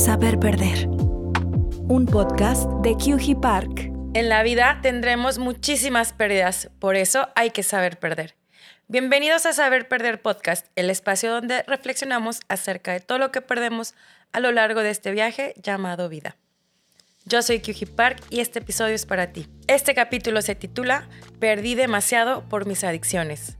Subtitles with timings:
[0.00, 0.88] Saber Perder.
[0.88, 3.92] Un podcast de QG Park.
[4.14, 8.34] En la vida tendremos muchísimas pérdidas, por eso hay que saber perder.
[8.88, 13.94] Bienvenidos a Saber Perder Podcast, el espacio donde reflexionamos acerca de todo lo que perdemos
[14.32, 16.34] a lo largo de este viaje llamado vida.
[17.26, 19.48] Yo soy QG Park y este episodio es para ti.
[19.66, 21.10] Este capítulo se titula
[21.40, 23.58] Perdí demasiado por mis adicciones.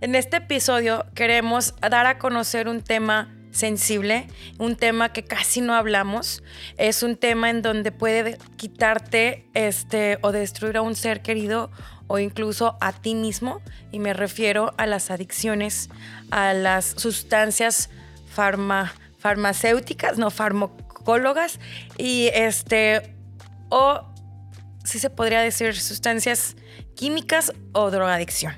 [0.00, 4.28] En este episodio queremos dar a conocer un tema sensible,
[4.58, 6.42] un tema que casi no hablamos,
[6.76, 11.70] es un tema en donde puede quitarte este o destruir a un ser querido
[12.08, 13.60] o incluso a ti mismo.
[13.92, 15.88] Y me refiero a las adicciones,
[16.30, 17.90] a las sustancias
[19.18, 21.60] farmacéuticas, no farmacólogas.
[21.96, 23.14] Y este
[23.68, 24.00] o
[24.84, 26.56] si se podría decir sustancias
[26.96, 28.54] químicas o drogadicción.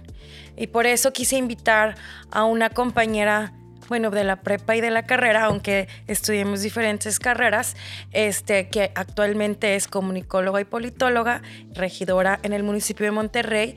[0.56, 1.96] Y por eso quise invitar
[2.30, 3.52] a una compañera
[3.90, 7.74] bueno, de la prepa y de la carrera, aunque estudiemos diferentes carreras,
[8.12, 11.42] este, que actualmente es comunicóloga y politóloga,
[11.74, 13.74] regidora en el municipio de Monterrey,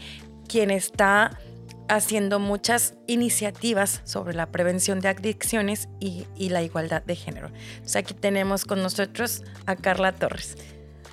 [0.48, 1.40] quien está
[1.90, 7.48] haciendo muchas iniciativas sobre la prevención de adicciones y, la igualdad de género.
[7.48, 10.58] Entonces aquí tenemos con nosotros a Carla Torres.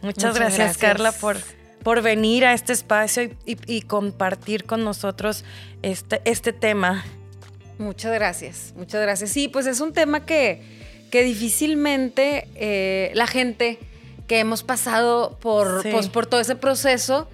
[0.02, 1.38] Muchas, gracias, Carla por,
[1.82, 5.46] por venir a este espacio y, compartir con nosotros
[5.80, 7.02] este, este tema
[7.80, 9.30] Muchas gracias, muchas gracias.
[9.30, 10.60] Sí, pues es un tema que,
[11.10, 13.78] que difícilmente eh, la gente
[14.26, 17.26] que hemos pasado por, pues, por todo ese proceso,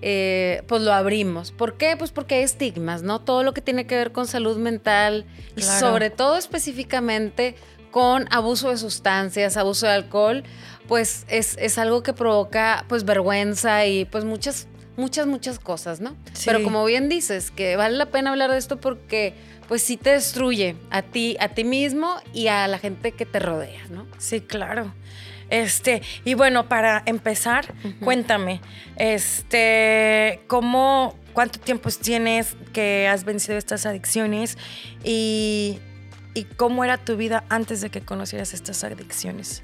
[0.00, 1.52] eh, pues lo abrimos.
[1.52, 1.98] ¿Por qué?
[1.98, 3.20] Pues porque hay estigmas, ¿no?
[3.20, 7.54] Todo lo que tiene que ver con salud mental y sobre todo específicamente
[7.90, 10.44] con abuso de sustancias, abuso de alcohol,
[10.88, 16.16] pues es, es, algo que provoca pues vergüenza y pues muchas, muchas, muchas cosas, ¿no?
[16.46, 19.34] Pero como bien dices, que vale la pena hablar de esto porque
[19.70, 23.38] pues sí te destruye a ti, a ti mismo y a la gente que te
[23.38, 24.04] rodea, ¿no?
[24.18, 24.92] Sí, claro.
[25.48, 28.60] Este, y bueno, para empezar, cuéntame,
[28.96, 34.58] este, ¿cómo, cuánto tiempo tienes que has vencido estas adicciones
[35.04, 35.78] y,
[36.34, 39.62] y cómo era tu vida antes de que conocieras estas adicciones?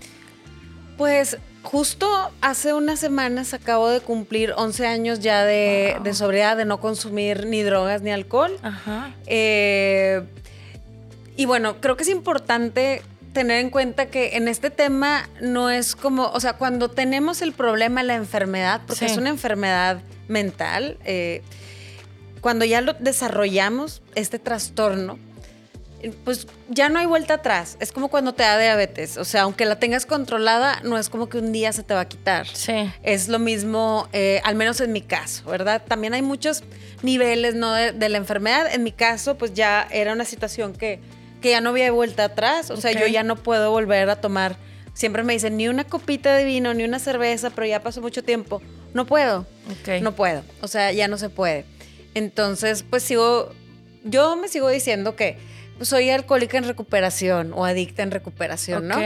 [0.96, 1.36] Pues
[1.66, 2.08] justo
[2.40, 7.62] hace unas semanas acabo de cumplir 11 años ya de, sobriedad, de no consumir ni
[7.62, 8.56] drogas ni alcohol.
[8.62, 9.12] Ajá.
[9.26, 10.22] Eh,
[11.36, 15.96] y bueno, creo que es importante tener en cuenta que en este tema no es
[15.96, 21.42] como, o sea, cuando tenemos el problema, la enfermedad, porque es una enfermedad mental, eh,
[22.40, 25.18] cuando ya lo desarrollamos, este trastorno,
[26.24, 27.76] pues ya no hay vuelta atrás.
[27.80, 29.16] Es como cuando te da diabetes.
[29.16, 32.00] O sea, aunque la tengas controlada, no es como que un día se te va
[32.00, 32.46] a quitar.
[32.46, 32.90] Sí.
[33.02, 35.82] Es lo mismo, eh, al menos en mi caso, ¿verdad?
[35.86, 36.62] También hay muchos
[37.02, 37.72] niveles, ¿no?
[37.72, 38.72] De, la enfermedad.
[38.72, 41.00] En mi caso, pues ya era una situación que,
[41.40, 42.70] que ya no había vuelta atrás.
[42.70, 44.56] O sea, yo ya no puedo volver a tomar.
[44.94, 48.22] Siempre me dicen, ni una copita de vino, ni una cerveza, pero ya pasó mucho
[48.22, 48.62] tiempo.
[48.94, 49.46] No puedo.
[50.00, 50.42] No puedo.
[50.62, 51.64] O sea, ya no se puede.
[52.14, 53.52] Entonces, pues sigo,
[54.02, 55.36] yo me sigo diciendo que
[55.80, 58.96] soy alcohólica en recuperación o adicta en recuperación, ¿no?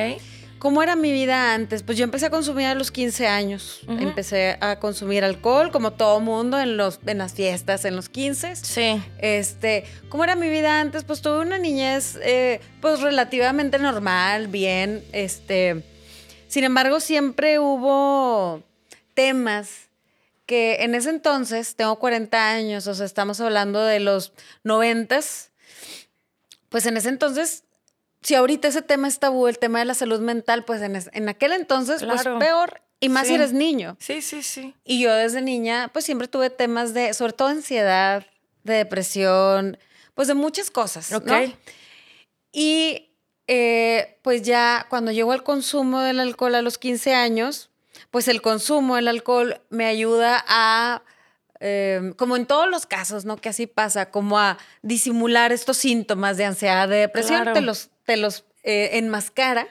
[0.60, 1.82] ¿Cómo era mi vida antes?
[1.82, 3.81] Pues yo empecé a consumir a los 15 años.
[3.88, 8.56] Empecé a consumir alcohol, como todo mundo, en, los, en las fiestas, en los 15.
[8.56, 9.03] Sí.
[9.19, 11.03] Este, ¿Cómo era mi vida antes?
[11.04, 15.03] Pues tuve una niñez, eh, pues relativamente normal, bien.
[15.12, 15.82] Este,
[16.48, 18.62] sin embargo, siempre hubo
[19.14, 19.88] temas
[20.44, 25.20] que en ese entonces, tengo 40 años, o sea, estamos hablando de los 90
[26.70, 27.64] pues en ese entonces,
[28.22, 31.53] si ahorita ese tema es tabú, el tema de la salud mental, pues en, aquel
[31.53, 32.81] entonces, pues peor.
[33.00, 33.97] Y más si eres niño.
[33.98, 34.75] Sí, sí, sí.
[34.84, 38.26] Y yo desde niña, pues siempre tuve temas de, sobre todo ansiedad,
[38.62, 39.78] de depresión,
[40.14, 41.12] pues de muchas cosas.
[41.12, 41.32] Ok.
[42.53, 43.10] Y
[43.47, 47.70] eh, pues ya cuando llego al consumo del alcohol a los 15 años,
[48.10, 51.03] pues el consumo del alcohol me ayuda a
[51.60, 53.37] Em, como en todos los casos, ¿no?
[53.37, 58.16] Que así pasa, como a disimular estos síntomas de ansiedad, de depresión, te los, te
[58.16, 59.69] los eh, enmascara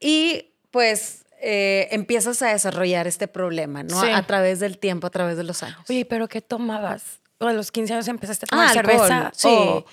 [0.00, 4.00] y pues eh, empiezas a desarrollar este problema, ¿no?
[4.00, 5.78] A través del tiempo, a través de los años.
[5.88, 7.20] Oye, ¿pero qué tomabas?
[7.40, 9.32] a los 15 años empezaste a tomar ah, cerveza.
[9.34, 9.84] Sí.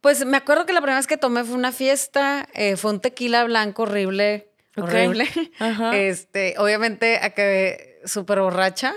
[0.00, 3.00] Pues me acuerdo que la primera vez que tomé fue una fiesta, eh, fue un
[3.00, 5.28] tequila blanco horrible, horrible.
[5.94, 8.94] Este, obviamente acabé súper borracha.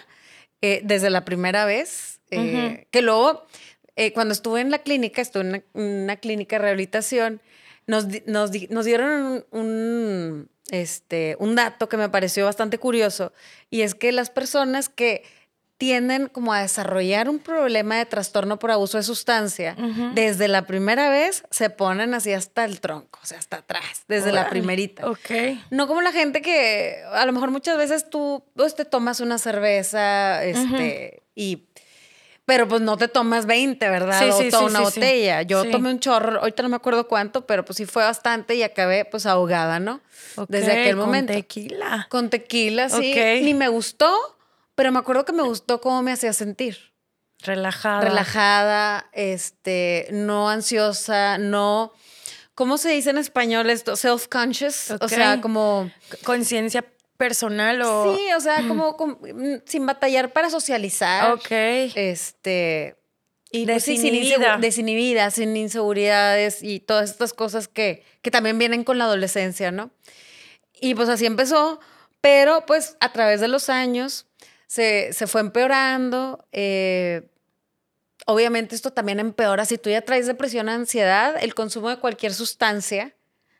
[0.61, 3.45] Eh, desde la primera vez, eh, que luego,
[3.95, 7.41] eh, cuando estuve en la clínica, estuve en una, clínica de rehabilitación,
[7.87, 13.31] nos, nos, dieron un, este, un dato que me pareció bastante curioso,
[13.69, 15.23] y es que las personas que
[15.77, 19.75] tienden como a desarrollar un problema de trastorno por abuso de sustancia,
[20.13, 24.31] desde la primera vez se ponen así hasta el tronco, o sea, hasta atrás, desde
[24.31, 25.09] la primerita.
[25.09, 25.31] Ok.
[25.71, 29.37] No como la gente que a lo mejor muchas veces tú pues, te tomas una
[29.37, 31.67] cerveza este, y...
[32.47, 34.19] Pero pues no te tomas 20, ¿verdad?
[34.19, 35.41] Sí, o sí, toda sí, una botella.
[35.41, 38.61] Yo tomé un chorro, ahorita no me acuerdo cuánto, pero pues sí fue bastante y
[38.61, 39.99] acabé pues ahogada, ¿no?
[40.47, 41.33] Desde aquel con momento.
[41.33, 42.05] tequila.
[42.07, 43.13] Con tequila, sí.
[43.13, 43.43] Ok.
[43.43, 44.34] Ni me gustó,
[44.75, 46.93] pero me acuerdo que me gustó cómo me hacía sentir.
[47.39, 48.01] Relajada.
[48.01, 51.91] Relajada, este, no ansiosa, no.
[52.55, 53.93] ¿Cómo se dice en español esto?
[53.97, 54.95] Self-conscious.
[55.01, 55.91] O sea, como.
[56.23, 56.85] Conciencia
[57.17, 58.15] personal o.
[58.15, 61.31] Sí, o sea, como, como, mm, sin batallar para socializar.
[61.33, 61.51] Ok.
[61.51, 62.95] Este.
[63.51, 64.55] Y pues sí, sin Desinhibida.
[64.57, 69.71] insegu- desinhibida, sin inseguridades y todas estas cosas que, que también vienen con la adolescencia,
[69.71, 69.91] ¿no?
[70.81, 71.79] Y pues así empezó,
[72.19, 74.25] pero pues a través de los años
[74.67, 76.45] se, se fue empeorando.
[76.51, 77.27] eh,
[78.27, 79.65] obviamente esto también empeora.
[79.65, 83.13] Si tú ya traes depresión o ansiedad, el consumo de cualquier sustancia,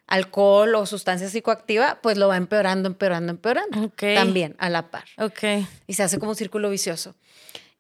[0.07, 3.90] alcohol o sustancia psicoactiva, pues lo va empeorando, empeorando, empeorando.
[4.16, 5.44] También a la par Ok.
[5.88, 7.16] y se hace como un círculo vicioso.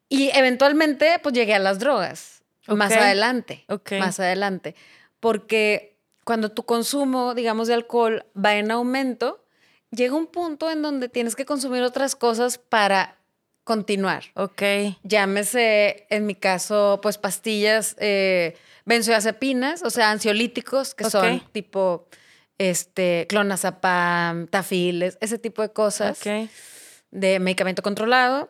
[0.09, 2.43] Y eventualmente, pues llegué a las drogas.
[2.67, 3.63] Más adelante.
[3.69, 3.93] Ok.
[3.99, 4.75] Más adelante.
[5.19, 9.43] Porque cuando tu consumo, digamos, de alcohol va en aumento,
[9.91, 13.14] llega un punto en donde tienes que consumir otras cosas para
[13.65, 14.23] continuar.
[14.35, 14.61] Ok.
[15.03, 21.09] Llámese, en mi caso, pues pastillas eh, benzodiazepinas, o sea, ansiolíticos, que Ok.
[21.11, 22.07] son tipo
[22.57, 26.49] este, clonazepam, tafiles, ese tipo de cosas Ok.
[27.11, 28.49] de medicamento controlado.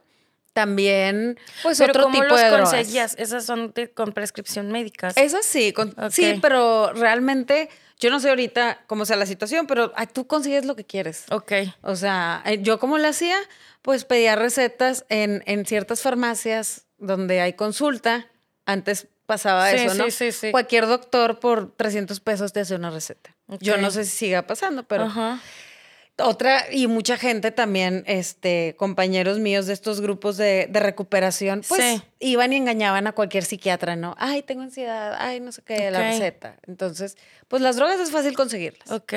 [0.53, 3.15] También, pues Pero otro ¿cómo tipo los de drogas.
[3.17, 5.09] Esas son de- con prescripción médica.
[5.17, 6.11] Esas sí, con- Ok.
[6.11, 7.69] sí, pero realmente
[7.99, 11.25] yo no sé ahorita cómo sea la situación, pero ay, tú consigues lo que quieres.
[11.31, 11.51] Ok.
[11.81, 13.37] O sea, eh, yo como lo hacía,
[13.81, 18.27] pues pedía recetas en, en ciertas farmacias donde hay consulta.
[18.65, 20.05] Antes pasaba Sí, eso, ¿no?
[20.05, 20.51] sí, sí, sí.
[20.51, 23.35] Cualquier doctor por 300 pesos te hace una receta.
[23.59, 25.39] Yo no sé si siga pasando, pero Ajá.
[26.17, 31.81] Otra, y mucha gente también, este, compañeros míos de estos grupos de, de recuperación, pues
[31.81, 32.01] Sí.
[32.19, 34.15] iban y engañaban a cualquier psiquiatra, ¿no?
[34.17, 36.55] Ay, tengo ansiedad, ay, no sé qué, la receta.
[36.67, 37.17] Entonces,
[37.47, 38.89] pues las drogas es fácil conseguirlas.
[38.91, 39.13] Ok.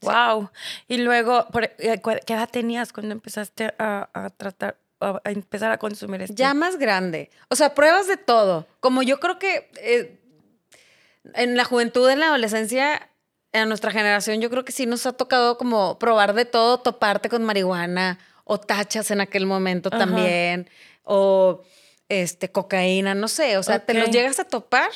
[0.00, 0.50] Wow.
[0.88, 1.46] Y luego,
[1.78, 6.34] eh, ¿qué edad tenías cuando empezaste a, a tratar, a, a empezar a consumir esto?
[6.36, 7.30] Ya más grande.
[7.50, 8.66] O sea, pruebas de todo.
[8.80, 10.18] Como yo creo que eh,
[11.34, 13.08] en la juventud, en la adolescencia,
[13.52, 17.28] a nuestra generación, yo creo que sí nos ha tocado como probar de todo, toparte
[17.28, 19.98] con marihuana o tachas en aquel momento Ajá.
[19.98, 20.68] también,
[21.04, 21.62] o
[22.08, 23.58] este, cocaína, no sé.
[23.58, 24.90] O sea, te los llegas a topar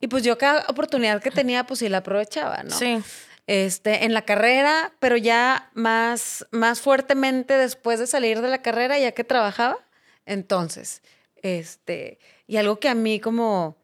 [0.00, 2.70] y pues yo cada oportunidad que tenía, pues sí la aprovechaba, ¿no?
[2.70, 3.02] Sí.
[3.46, 8.98] este, en la carrera, pero ya más, más fuertemente después de salir de la carrera,
[8.98, 9.78] ya que trabajaba.
[10.26, 11.02] Entonces,
[11.36, 13.76] este, y algo que a mí como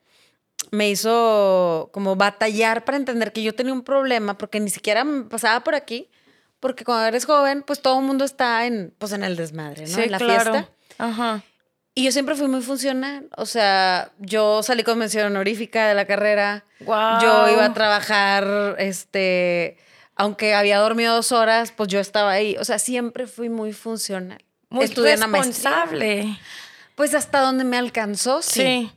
[0.71, 5.25] me hizo como batallar para entender que yo tenía un problema, porque ni siquiera me
[5.25, 6.09] pasaba por aquí,
[6.61, 9.95] porque cuando eres joven, pues todo el mundo está en, pues en el desmadre, ¿no?
[9.95, 10.53] Sí, en la claro.
[10.53, 10.71] fiesta.
[10.99, 11.43] Ajá.
[11.95, 13.29] Y yo siempre fui muy funcional.
[13.37, 16.65] O sea, yo salí con mención honorífica de la carrera.
[16.79, 17.21] Guau.
[17.21, 19.79] Yo iba a trabajar, este,
[20.15, 22.57] aunque había dormido dos horas, pues yo estaba ahí.
[22.61, 24.45] O sea, siempre fui muy funcional.
[24.71, 26.39] Muy Estudié una responsable.
[26.95, 28.61] Pues hasta donde me alcanzó, sí.
[28.61, 28.93] Sí.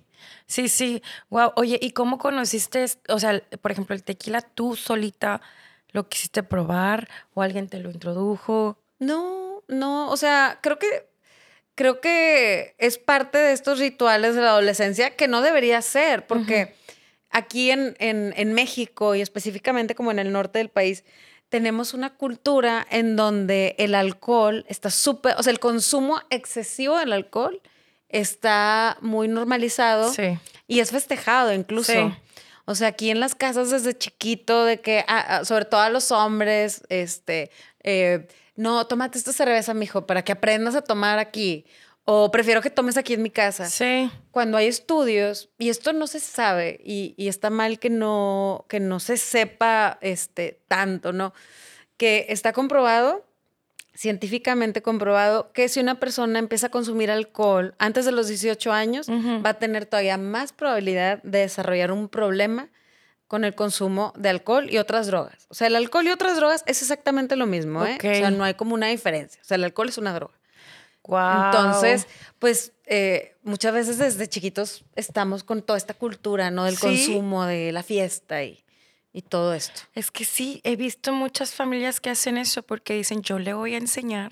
[0.52, 1.02] Sí, sí.
[1.30, 1.54] Wow.
[1.56, 5.40] Oye, ¿y cómo conociste, o sea, por ejemplo, el tequila tú solita
[5.94, 8.78] lo quisiste probar o alguien te lo introdujo?
[9.00, 11.10] No, no, o sea, creo que
[11.76, 16.76] creo que es parte de estos rituales de la adolescencia que no debería ser, porque
[17.30, 21.06] aquí en, en- en México y específicamente como en el norte del país,
[21.48, 27.14] tenemos una cultura en donde el alcohol está súper, o sea, el consumo excesivo del
[27.14, 27.62] alcohol
[28.12, 30.38] está muy normalizado Sí.
[30.68, 31.92] y es festejado incluso.
[31.94, 32.14] Sí.
[32.66, 35.90] O sea, aquí en las casas desde chiquito, de que, ah, ah, sobre todo a
[35.90, 37.50] los hombres, este,
[37.84, 41.66] eh, no, tómate esta cerveza, mijo, para que aprendas a tomar aquí.
[42.06, 43.70] O prefiero que tomes aquí en mi casa.
[43.70, 44.10] Sí.
[44.32, 48.80] Cuando hay estudios, y esto no se sabe, y, y está mal que no, que
[48.80, 51.34] no se sepa este, tanto, ¿no?
[51.98, 53.26] Que está comprobado,
[53.94, 59.08] científicamente comprobado, que si una persona empieza a consumir alcohol antes de los 18 años,
[59.10, 62.70] va a tener todavía más probabilidad de desarrollar un problema
[63.28, 65.46] con el consumo de alcohol y otras drogas.
[65.50, 67.98] O sea, el alcohol y otras drogas es exactamente lo mismo, ¿eh?
[67.98, 69.42] O sea, no hay como una diferencia.
[69.42, 70.34] O sea, el alcohol es una droga.
[71.04, 71.46] Wow.
[71.46, 72.08] Entonces,
[72.40, 76.66] pues eh, muchas veces desde chiquitos estamos con toda esta cultura, ¿no?
[76.66, 76.82] Del Sí.
[76.82, 78.64] consumo, de la fiesta y,
[79.14, 79.82] y todo esto.
[79.94, 83.76] Es que sí, he visto muchas familias que hacen eso porque dicen, yo le voy
[83.76, 84.32] a enseñar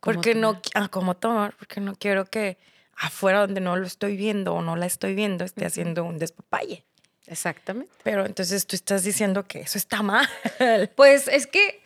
[0.00, 2.58] Porque no, ah, como tomar, porque no quiero que
[2.96, 6.84] afuera donde no lo estoy viendo o no la estoy viendo esté haciendo un despapalle.
[7.26, 7.92] Exactamente.
[8.02, 10.28] Pero entonces tú estás diciendo que eso está mal.
[10.96, 11.82] Pues es que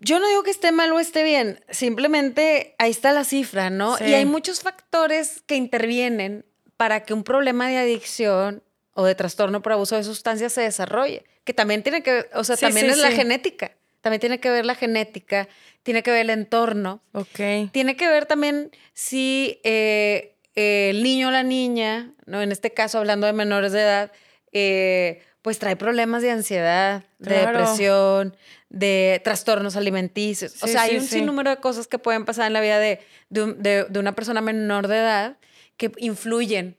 [0.00, 3.96] yo no digo que esté mal o esté bien, simplemente ahí está la cifra, ¿no?
[4.00, 6.44] Y hay muchos factores que intervienen
[6.76, 11.24] para que un problema de adicción o de trastorno por abuso de sustancias se desarrolle,
[11.44, 14.74] que también tiene que, o sea, también es la genética, también tiene que ver la
[14.74, 15.48] genética,
[15.82, 17.70] tiene que ver el entorno, ok.
[17.72, 22.42] Tiene que ver también si eh, el niño o la niña, ¿no?
[22.42, 24.12] En este caso hablando de menores de edad,
[24.52, 28.36] eh, pues trae problemas de ansiedad, de depresión,
[28.68, 30.62] de trastornos alimenticios.
[30.62, 33.98] o sea, hay un sinnúmero de cosas que pueden pasar en la vida de, de,
[33.98, 35.36] una persona menor de edad
[35.76, 36.76] que influyen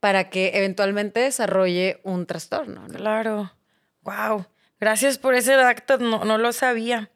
[0.00, 2.86] para que eventualmente desarrolle un trastorno.
[2.88, 3.52] Claro.
[4.02, 4.46] Wow.
[4.78, 7.10] Gracias por ese dato, no, no lo sabía.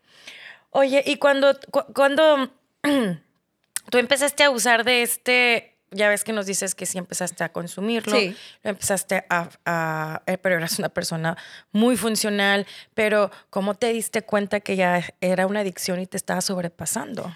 [0.70, 1.58] Oye, y cuando,
[1.94, 2.52] cuando
[3.90, 7.52] tú empezaste a usar de este ya ves que nos dices que sí empezaste a
[7.52, 8.36] consumirlo, sí.
[8.62, 11.36] lo empezaste a, eh, pero eras una persona
[11.72, 16.40] muy funcional, pero ¿cómo te diste cuenta que ya era una adicción y te estaba
[16.40, 17.34] sobrepasando?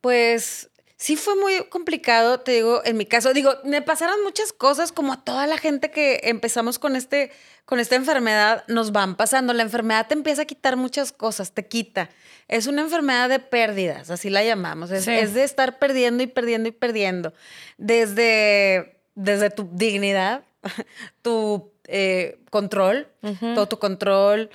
[0.00, 4.92] Pues sí fue muy complicado, te digo, en mi caso, digo, me pasaron muchas cosas
[4.92, 7.30] como a toda la gente que empezamos con este
[7.64, 9.52] con esta enfermedad nos van pasando.
[9.52, 12.10] La enfermedad te empieza a quitar muchas cosas, te quita.
[12.46, 14.90] Es una enfermedad de pérdidas, así la llamamos.
[14.90, 17.32] Es, de estar perdiendo y perdiendo y perdiendo.
[17.78, 20.44] Desde, desde tu dignidad,
[21.22, 23.08] tu eh, control,
[23.54, 24.50] todo tu control,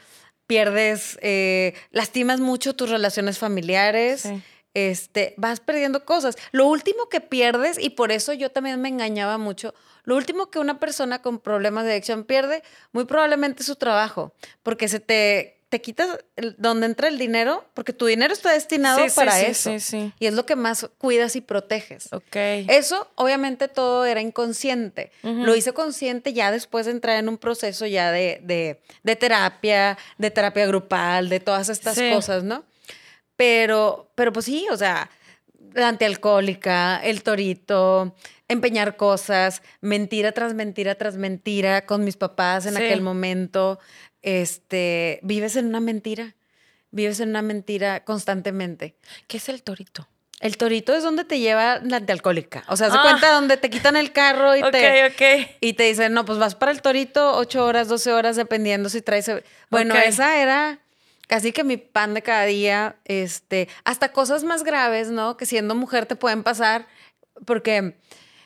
[0.45, 4.29] pierdes, eh, lastimas mucho tus relaciones familiares.
[4.73, 6.37] Este, vas perdiendo cosas.
[6.51, 9.73] Lo último que pierdes, y por eso yo también me engañaba mucho,
[10.03, 14.33] lo último que una persona con problemas de adicción pierde, muy probablemente es su trabajo,
[14.63, 16.17] porque se te, te quitas
[16.57, 19.71] donde entra el dinero, porque tu dinero está destinado para sí, eso.
[20.19, 22.11] y es lo que más cuidas y proteges.
[22.11, 22.65] Okay.
[22.69, 25.11] Eso, obviamente, todo era inconsciente.
[25.21, 29.97] Lo hice consciente ya después de entrar en un proceso ya de, de, de terapia,
[30.17, 32.63] de terapia grupal, de todas estas cosas, ¿no?
[33.39, 35.09] Pero, pero pues sí, o sea,
[35.73, 38.13] la antialcohólica, el torito,
[38.49, 43.79] empeñar cosas, mentira tras mentira tras mentira con mis papás en aquel momento.
[44.23, 46.35] Este, vives en una mentira,
[46.91, 48.97] vives en una mentira constantemente.
[49.27, 50.09] ¿Qué es el torito?
[50.41, 52.65] El torito es donde te lleva la antialcohólica.
[52.67, 53.03] O sea, se ah.
[53.03, 56.73] cuenta donde te quitan el carro y, te, y te dicen, no, pues vas para
[56.73, 59.31] el torito ocho horas, 12 horas, dependiendo si traes...
[59.69, 60.81] Bueno, esa era
[61.29, 65.37] casi que mi pan de cada día, este, hasta cosas más graves, ¿no?
[65.37, 66.87] Que siendo mujer te pueden pasar,
[67.45, 67.95] porque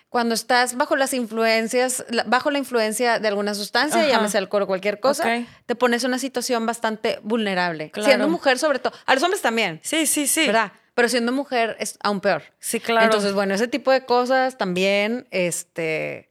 [0.09, 4.99] cuando estás bajo las influencias, bajo la influencia de alguna sustancia, llámese alcohol o cualquier
[4.99, 7.89] cosa, te pones en una situación bastante vulnerable.
[7.95, 8.93] Siendo mujer, sobre todo.
[9.05, 9.79] A los hombres también.
[9.81, 10.45] Sí, sí, sí.
[10.45, 10.73] ¿Verdad?
[10.93, 12.43] Pero siendo mujer es aún peor.
[12.59, 13.05] Sí, claro.
[13.05, 16.29] Entonces, bueno, ese tipo de cosas también, este.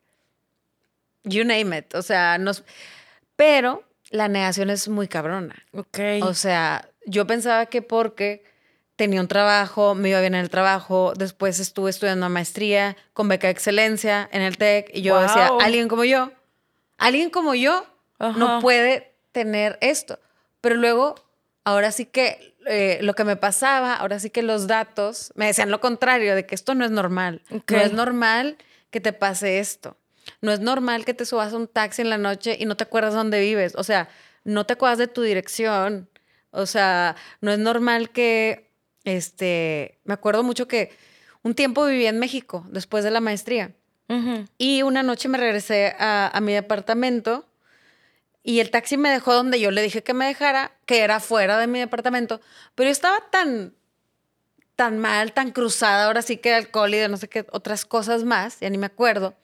[1.25, 1.95] You name it.
[1.95, 2.63] O sea, nos.
[3.37, 3.83] Pero
[4.13, 5.57] la negación es muy cabrona.
[5.73, 5.99] Ok.
[6.23, 8.45] O sea, yo pensaba que porque
[8.97, 13.49] tenía un trabajo, me iba bien en el trabajo, después estuve estudiando maestría con beca
[13.49, 16.31] de excelencia en el TEC y yo decía, alguien como yo,
[16.99, 17.85] alguien como yo
[18.21, 20.21] no puede tener esto.
[20.61, 21.17] Pero luego,
[21.65, 25.71] ahora sí que eh, lo que me pasaba, ahora sí que los datos me decían
[25.71, 27.43] lo contrario, de que esto no es normal.
[27.51, 28.57] No es normal
[28.91, 29.97] que te pase esto.
[30.43, 32.85] No es normal que te subas a un taxi en la noche y no te
[32.85, 33.75] acuerdas dónde vives.
[33.77, 34.09] O sea,
[34.45, 36.11] no te acuerdas de tu dirección.
[36.51, 38.71] O sea, no es normal que
[39.05, 40.91] este, me acuerdo mucho que
[41.43, 43.73] un tiempo viví en México después de la maestría.
[44.59, 47.47] Y una noche me regresé a, mi departamento
[48.43, 51.57] y el taxi me dejó donde yo le dije que me dejara, que era fuera
[51.57, 52.43] de mi departamento.
[52.75, 53.75] Pero yo estaba tan,
[54.77, 57.87] tan mal, tan cruzada, ahora sí que de alcohol y de no sé qué otras
[57.87, 59.35] cosas más, ya ni me acuerdo,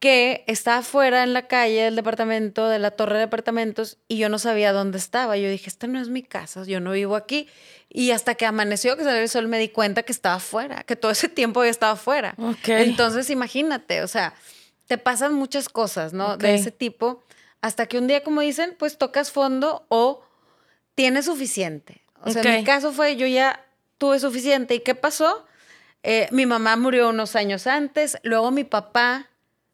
[0.00, 4.30] que estaba fuera en la calle del departamento, de la torre de departamentos, y yo
[4.30, 5.36] no sabía dónde estaba.
[5.36, 7.48] Yo dije, esta no es mi casa, yo no vivo aquí.
[7.90, 10.96] Y hasta que amaneció, que salió el sol, me di cuenta que estaba fuera, que
[10.96, 12.34] todo ese tiempo había estado fuera.
[12.66, 14.32] Entonces, imagínate, o sea,
[14.86, 16.38] te pasan muchas cosas, ¿no?
[16.38, 17.22] De ese tipo,
[17.60, 20.24] hasta que un día, como dicen, pues tocas fondo o
[20.94, 22.00] tienes suficiente.
[22.22, 23.66] O sea, en mi caso fue, yo ya
[23.98, 24.74] tuve suficiente.
[24.74, 25.46] ¿Y qué pasó?
[26.02, 29.29] Eh, mi mamá murió unos años antes, luego mi papá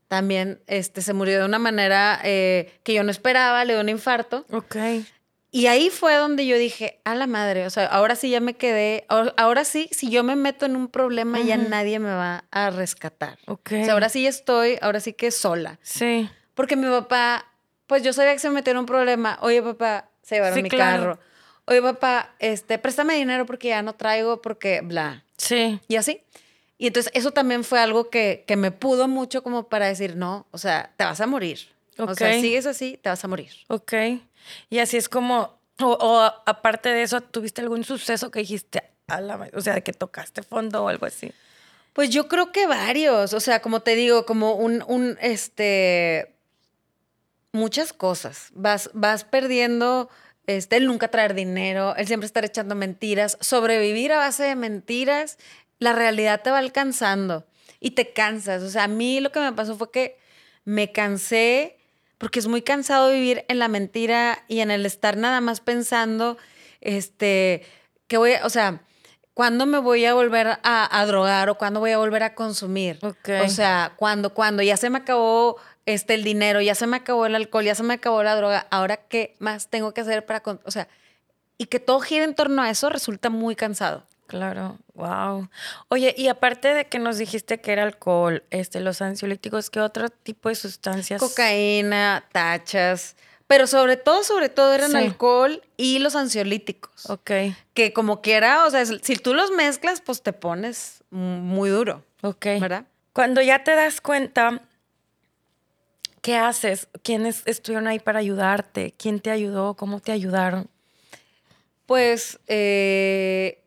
[0.09, 3.89] también este, se murió de una manera eh, que yo no esperaba, le dio un
[3.89, 4.45] infarto.
[4.51, 4.77] Ok.
[5.51, 8.55] Y ahí fue donde yo dije, a la madre, o sea, ahora sí ya me
[8.55, 12.71] quedé, ahora, sí, si yo me meto en un problema, ya nadie me va a
[12.71, 13.39] rescatar.
[13.47, 13.73] Ok.
[13.73, 15.79] O sea, ahora sí estoy, ahora sí que sola.
[15.83, 16.29] Sí.
[16.55, 17.47] Porque mi papá,
[17.87, 20.69] pues yo sabía que se me metía en un problema, oye papá, se llevaron mi
[20.69, 21.19] carro.
[21.65, 25.25] oye papá, este, préstame dinero porque ya no traigo, porque bla.
[25.39, 25.81] Sí.
[25.89, 26.23] Y así.
[26.79, 30.47] Y entonces eso también fue algo que, que me pudo mucho como para decir, no,
[30.51, 31.69] o sea, te vas a morir.
[31.99, 33.51] O sea, sigues así, te vas a morir.
[33.69, 33.93] Ok.
[34.69, 39.21] Y así es como, o, o aparte de eso, ¿tuviste algún suceso que dijiste, a
[39.21, 41.33] la o sea, que tocaste fondo o algo así?
[41.93, 46.35] Pues yo creo que varios, o sea, como te digo, como un, un este,
[47.53, 48.51] muchas cosas.
[48.53, 50.11] Vas, vas perdiendo,
[50.47, 55.39] este, el nunca traer dinero, el siempre estar echando mentiras, sobrevivir a base de mentiras,
[55.79, 57.47] la realidad te va alcanzando
[57.81, 58.63] y te cansas.
[58.63, 60.19] O sea, a mí lo que me pasó fue que
[60.65, 61.77] me cansé,
[62.19, 66.39] porque es muy cansado vivir en la mentira y en el estar nada más pensando,
[66.81, 67.65] este,
[68.07, 68.81] que voy, o sea,
[69.35, 72.99] ¿cuándo me voy a volver a, a drogar o cuándo voy a volver a consumir?
[73.03, 73.29] Ok.
[73.45, 77.27] O sea, cuando, cuando ya se me acabó este, el dinero, ya se me acabó
[77.27, 80.41] el alcohol, ya se me acabó la droga, ahora qué más tengo que hacer para,
[80.43, 80.89] con- o sea,
[81.59, 84.05] y que todo gire en torno a eso resulta muy cansado.
[84.27, 85.49] Claro, wow.
[85.89, 90.09] Oye, y aparte de que nos dijiste que era alcohol, este, los ansiolíticos, ¿qué otro
[90.11, 91.21] tipo de sustancias?
[91.21, 93.15] Cocaína, tachas,
[93.47, 94.97] pero sobre todo, sobre todo eran Sí.
[94.97, 97.09] alcohol y los ansiolíticos.
[97.09, 97.31] Ok,
[97.75, 102.47] Que como quiera, o sea, si tú los mezclas, pues te pones muy duro, ok.
[102.61, 102.85] ¿verdad?
[103.13, 104.61] Cuando ya te das cuenta,
[106.23, 106.89] ¿qué haces?
[107.03, 108.93] ¿Quiénes estuvieron ahí para ayudarte?
[108.99, 109.75] ¿Quién te ayudó?
[109.75, 110.69] ¿Cómo te ayudaron?
[111.87, 113.63] Pues eh,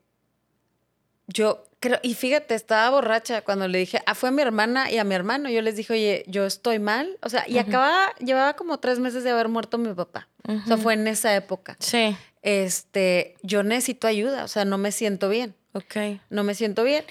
[1.31, 4.97] yo creo, y fíjate, estaba borracha cuando le dije, ah, fue a mi hermana y
[4.97, 5.49] a mi hermano.
[5.49, 7.17] Yo les dije, oye, yo estoy mal.
[7.21, 10.27] O sea, y acababa, llevaba como tres meses de haber muerto mi papá.
[10.47, 11.77] O sea, fue en esa época.
[11.79, 15.53] Sí, Este, yo necesito ayuda, o sea, no me siento bien.
[15.73, 15.95] ok.
[16.29, 17.03] No me siento bien.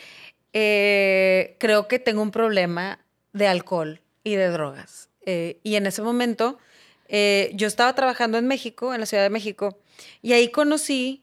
[0.53, 2.99] Eh, creo que tengo un problema
[3.33, 5.09] de alcohol y de drogas.
[5.25, 6.59] Eh, y en ese momento,
[7.07, 9.79] eh, yo estaba trabajando en México, en la Ciudad de México,
[10.23, 11.23] y ahí conocí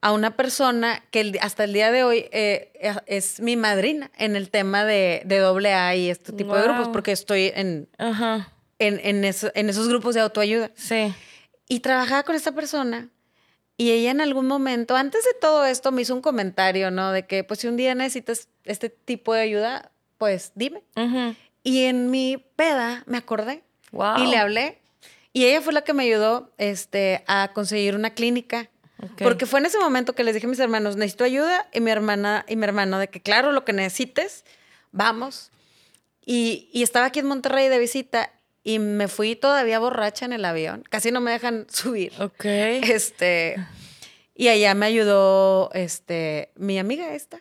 [0.00, 2.72] a una persona que hasta el día de hoy eh,
[3.06, 6.88] es mi madrina en el tema de, de doble A y este tipo de grupos,
[6.88, 10.70] porque estoy en, Ajá, en, en eso- en esos grupos de autoayuda.
[10.74, 11.12] sí.
[11.68, 13.08] Y trabajaba con esta persona
[13.76, 17.10] y ella en algún momento, antes de todo esto, me hizo un comentario, ¿no?
[17.10, 20.82] De que, pues, si un día necesitas este tipo de ayuda, pues dime.
[21.64, 24.18] Y en mi peda me acordé Wow.
[24.18, 24.78] y le hablé.
[25.32, 28.70] Y ella fue la que me ayudó este, a conseguir una clínica.
[29.02, 29.22] Ok.
[29.22, 31.68] Porque fue en ese momento que les dije a mis hermanos, necesito ayuda.
[31.72, 34.44] Y mi hermana y mi hermano, de que claro, lo que necesites,
[34.92, 35.50] vamos.
[36.24, 38.32] Y, y estaba aquí en Monterrey de visita
[38.64, 40.82] y me fui todavía borracha en el avión.
[40.90, 42.12] Casi no me dejan subir.
[42.20, 42.44] Ok.
[42.44, 43.56] Este,
[44.34, 47.40] y allá me ayudó este, mi amiga esta.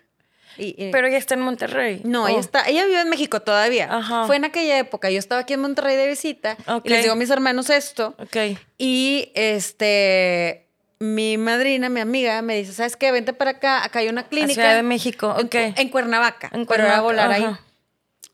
[0.58, 2.02] Y, y- Pero ya está en Monterrey.
[2.06, 2.28] no, Oh.
[2.30, 3.90] ella está, ella vive en México todavía.
[3.92, 4.26] Ajá.
[4.28, 5.10] Fue en aquella época.
[5.10, 6.86] Yo estaba aquí en Monterrey de visita Ok.
[6.86, 8.16] y les digo a mis hermanos esto.
[8.20, 8.58] Ok.
[8.78, 10.65] Y este,
[11.00, 13.12] mi madrina, mi amiga, me dice, ¿sabes qué?
[13.12, 14.54] Vente para acá, acá hay una clínica.
[14.54, 15.36] Ciudad de México.
[15.38, 15.56] en, Ok.
[15.78, 16.48] en Cuernavaca.
[16.54, 17.48] En pero Cuernavaca, volar ahí.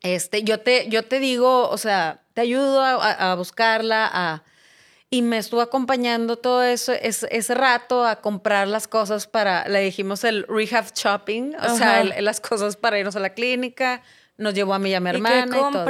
[0.03, 4.43] Este, yo te, yo te digo, o sea, te ayudo a, buscarla, a,
[5.09, 9.79] y me estuvo acompañando todo eso, es- ese rato a comprar las cosas para, le
[9.81, 14.01] dijimos el rehab shopping, o sea, el- las cosas para irnos a la clínica,
[14.37, 15.45] nos llevó a mí y a mi ¿Y hermana.
[15.51, 15.83] qué y todo.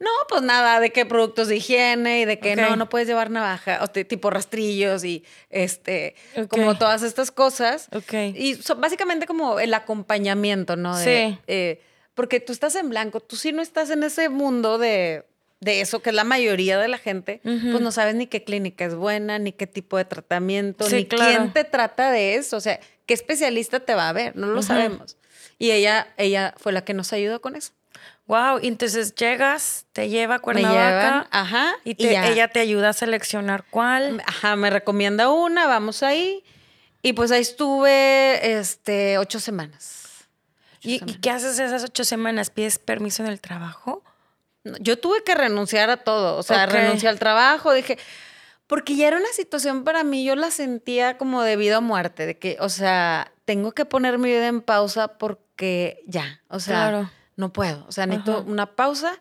[0.00, 3.30] No, pues nada, de que productos de higiene y de que no, no puedes llevar
[3.30, 6.14] navaja, o tipo rastrillos y este,
[6.48, 7.88] como todas estas cosas.
[8.34, 10.96] Y básicamente como el acompañamiento, ¿no?
[10.98, 11.38] De, Sí.
[11.46, 11.82] eh,
[12.14, 15.26] porque tú estás en blanco, tú sí no estás en ese mundo de,
[15.60, 18.86] de eso, que es la mayoría de la gente, pues no sabes ni qué clínica
[18.86, 21.30] es buena, ni qué tipo de tratamiento, Sí, ni claro.
[21.30, 24.62] quién te trata de eso, o sea, qué especialista te va a ver, no lo
[24.62, 25.16] sabemos.
[25.58, 27.72] Y ella, ella fue la que nos ayudó con eso.
[28.30, 28.60] Wow.
[28.62, 31.26] Y entonces llegas, te lleva a Me Cuernavaca.
[31.32, 32.28] ajá, Y te- ya.
[32.28, 34.22] ella te ayuda a seleccionar cuál.
[34.24, 36.44] Ajá, me recomienda una, vamos ahí.
[37.02, 40.28] Y pues ahí estuve este, ocho semanas.
[40.78, 41.18] Ocho ¿Y, y semanas.
[41.20, 42.50] qué haces esas ocho semanas?
[42.50, 44.04] ¿Pides permiso en el trabajo?
[44.78, 46.36] Yo tuve que renunciar a todo.
[46.36, 46.70] O sea, Ok.
[46.72, 47.98] renuncié al trabajo, dije.
[48.68, 52.24] Porque ya era una situación para mí, yo la sentía como de vida o muerte,
[52.26, 56.76] de que, o sea, tengo que poner mi vida en pausa porque ya, o sea,
[56.88, 57.10] Claro.
[57.40, 57.84] No puedo.
[57.88, 58.40] O sea, necesito Ajá.
[58.42, 59.18] una pausa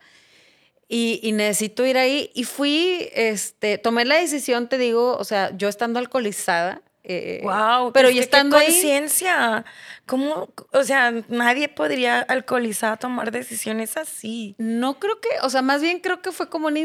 [0.88, 2.30] y, y necesito ir ahí.
[2.36, 6.82] Y fui, este, tomé la decisión, te digo, o sea, yo estando alcoholizada.
[7.04, 7.92] eh, Wow.
[7.94, 8.66] Pero ya estando ahí.
[8.68, 9.66] conciencia.
[10.06, 10.50] ¿Cómo?
[10.74, 14.54] O sea, nadie podría alcoholizada tomar decisiones así.
[14.60, 16.76] No creo que, o sea, más bien creo que fue como un,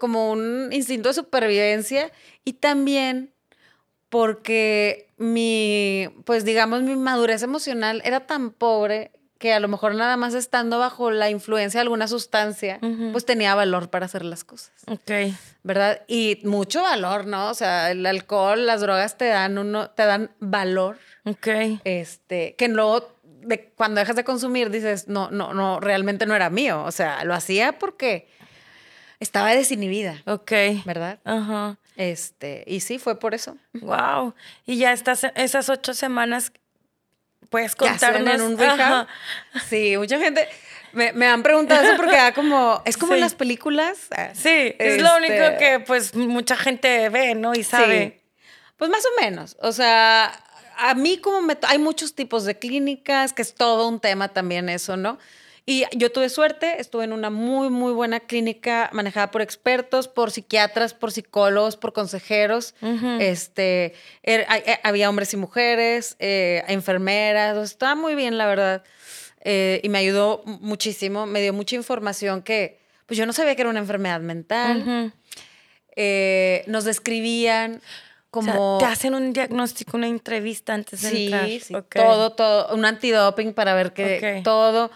[0.00, 2.10] como un instinto de supervivencia
[2.44, 3.32] y también
[4.10, 9.10] porque mi, pues digamos, mi madurez emocional era tan pobre
[9.44, 12.80] que a lo mejor nada más estando bajo la influencia de alguna sustancia,
[13.12, 14.72] pues tenía valor para hacer las cosas.
[14.86, 15.36] Ok.
[15.62, 16.00] ¿Verdad?
[16.08, 17.50] Y mucho valor, ¿no?
[17.50, 20.96] O sea, el alcohol, las drogas te dan uno, te dan valor.
[21.26, 21.48] Ok.
[21.84, 26.48] Este, que luego de, cuando dejas de consumir dices, no, no, no, realmente no era
[26.48, 26.82] mío.
[26.82, 28.30] O sea, lo hacía porque
[29.20, 30.22] estaba desinhibida.
[30.24, 30.52] Ok.
[30.86, 31.18] ¿Verdad?
[31.24, 31.76] Ajá.
[31.96, 33.58] Este, y sí, fue por eso.
[33.74, 34.34] Wow.
[34.64, 36.50] Y ya estás esas ocho semanas
[37.54, 39.06] puedes ¿Qué hacen contarnos en un rehab?
[39.68, 40.48] Sí, mucha gente
[40.90, 44.08] me, me han preguntado eso porque da como, es como en las películas.
[44.10, 47.54] Ah, Sí, es lo único este, que pues mucha gente ve, ¿no?
[47.54, 48.20] Y sabe.
[48.20, 48.42] Sí.
[48.76, 49.56] Pues más o menos.
[49.60, 50.32] O sea,
[50.76, 51.56] a mí como me...
[51.68, 55.20] Hay muchos tipos de clínicas, que es todo un tema también eso, ¿no?
[55.66, 60.30] Y yo tuve suerte, estuve en una muy, muy buena clínica manejada por expertos, por
[60.30, 62.74] psiquiatras, por psicólogos, por consejeros.
[63.20, 68.84] este, er- eh, había hombres y mujeres, eh, enfermeras, estaba muy bien, la verdad.
[69.40, 73.54] Eh, y me ayudó mu- muchísimo, me dio mucha información que, pues yo no sabía
[73.54, 75.12] que era una enfermedad mental.
[75.96, 77.76] Eh, nos describían
[78.30, 78.78] O sea, como...
[78.80, 81.48] te hacen un diagnóstico, una entrevista antes de Sí, entrar.
[81.60, 84.90] sí, todo, todo, un antidoping para ver que todo.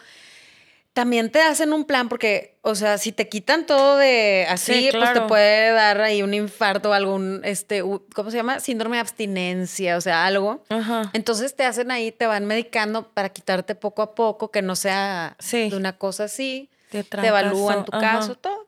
[0.99, 4.89] También te hacen un plan porque, o sea, si te quitan todo de así, Sí,
[4.91, 8.59] pues te puede dar ahí un infarto o algún, este, ¿cómo se llama?
[8.59, 10.65] Síndrome de abstinencia, o sea, algo.
[10.69, 11.11] Ajá.
[11.13, 15.37] Entonces te hacen ahí, te van medicando para quitarte poco a poco, que no sea
[15.39, 15.71] Sí.
[15.71, 16.69] de una cosa así.
[16.91, 18.19] De te evalúan tu ajá.
[18.19, 18.67] caso, todo.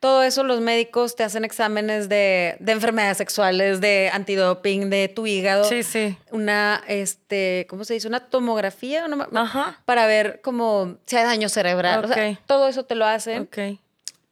[0.00, 5.26] Todo eso los médicos te hacen exámenes de, de enfermedades sexuales, de antidoping, de tu
[5.26, 5.64] hígado.
[5.64, 6.16] Sí, sí.
[6.30, 8.06] Una, este, ¿cómo se dice?
[8.06, 9.80] Una tomografía, Ajá.
[9.86, 12.04] para ver como si hay daño cerebral.
[12.04, 12.38] O sea, Ok.
[12.46, 13.42] todo eso te lo hacen.
[13.42, 13.78] Ok.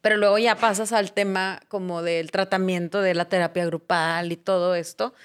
[0.01, 4.75] Pero luego ya pasas al tema como del tratamiento de la terapia grupal y todo
[4.75, 5.15] esto,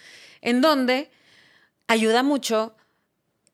[0.41, 1.11] en donde
[1.87, 2.75] ayuda mucho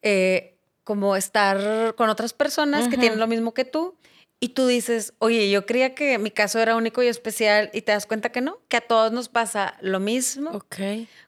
[0.03, 3.97] eh, como estar con otras personas que tienen lo mismo que tú
[4.41, 7.93] y tú dices, oye, yo creía que mi caso era único y especial y te
[7.93, 10.51] das cuenta que no, que a todos nos pasa lo mismo.
[10.51, 10.77] Ok.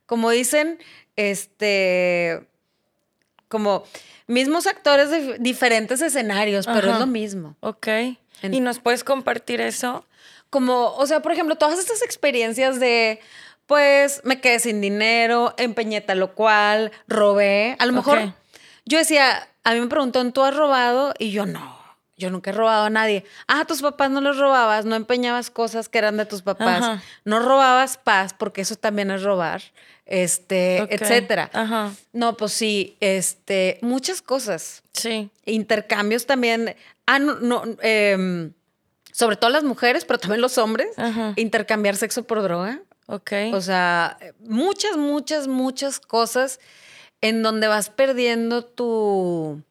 [0.06, 0.78] Como dicen,
[1.16, 2.46] este,
[3.48, 3.84] como
[4.26, 6.92] mismos actores de diferentes escenarios, pero Ajá.
[6.94, 7.56] es lo mismo.
[7.60, 7.86] Ok.
[8.42, 10.04] En- ¿Y nos puedes compartir eso?
[10.50, 13.20] Como, o sea, por ejemplo, todas estas experiencias de,
[13.66, 17.76] pues, me quedé sin dinero, empeñé tal lo cual, robé.
[17.78, 18.34] A lo mejor
[18.86, 21.14] yo decía, a mí me preguntaron, ¿tú has robado?
[21.18, 21.77] Y yo no.
[22.18, 23.24] Yo nunca he robado a nadie.
[23.46, 27.02] Ah, tus papás no los robabas, no empeñabas cosas que eran de tus papás, Ajá.
[27.24, 29.62] no robabas paz, porque eso también es robar,
[30.04, 31.48] este, etcétera.
[31.52, 31.92] Ajá.
[32.12, 35.30] No, pues sí, este, muchas cosas Sí.
[35.46, 36.74] intercambios también.
[37.06, 38.52] Ah, no, no, em,
[39.12, 41.32] sobre todo las mujeres, pero también los hombres, Ajá.
[41.36, 42.80] intercambiar sexo por droga.
[43.06, 43.32] Ok.
[43.52, 46.58] O sea, muchas, muchas, muchas cosas
[47.20, 49.62] en donde vas perdiendo tu,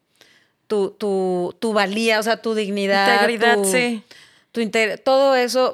[0.67, 3.13] tu, tu, tu valía, o sea, tu dignidad.
[3.13, 4.03] Integridad, tu- sí.
[4.51, 5.73] tu inte- todo eso,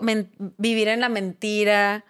[0.57, 2.05] vivir en la mentira.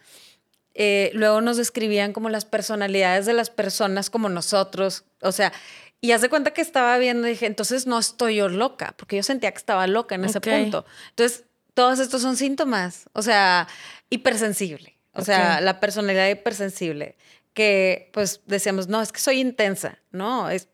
[0.76, 5.04] Eh, luego nos describían como las personalidades de las personas como nosotros.
[5.22, 5.54] O sea,
[6.02, 9.16] y haz de cuenta que estaba viendo y dije, entonces no estoy yo loca, porque
[9.16, 10.48] yo sentía que estaba loca en ese Ok.
[10.50, 10.86] punto.
[11.10, 11.44] Entonces,
[11.76, 13.06] todos estos son síntomas.
[13.14, 13.68] O sea,
[14.10, 14.98] hipersensible.
[15.14, 15.64] O sea, Ok.
[15.64, 17.16] la personalidad hipersensible.
[17.54, 20.00] Que pues decíamos, no, es que soy intensa.
[20.12, 20.68] No, es,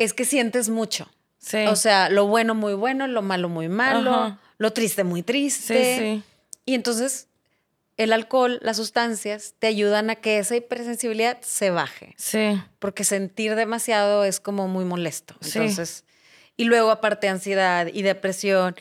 [0.00, 1.08] es que sientes mucho.
[1.38, 1.66] Sí.
[1.68, 4.38] O sea, lo bueno muy bueno, lo malo muy malo, Ajá.
[4.58, 5.96] lo triste muy triste.
[5.96, 6.22] sí, sí.
[6.66, 7.28] Y entonces
[7.96, 12.14] el alcohol, las sustancias, te ayudan a que esa hipersensibilidad se baje.
[12.16, 12.60] Sí.
[12.78, 15.34] Porque sentir demasiado es como muy molesto.
[15.40, 15.58] Sí.
[15.58, 16.04] Entonces,
[16.56, 18.74] y luego aparte ansiedad y depresión.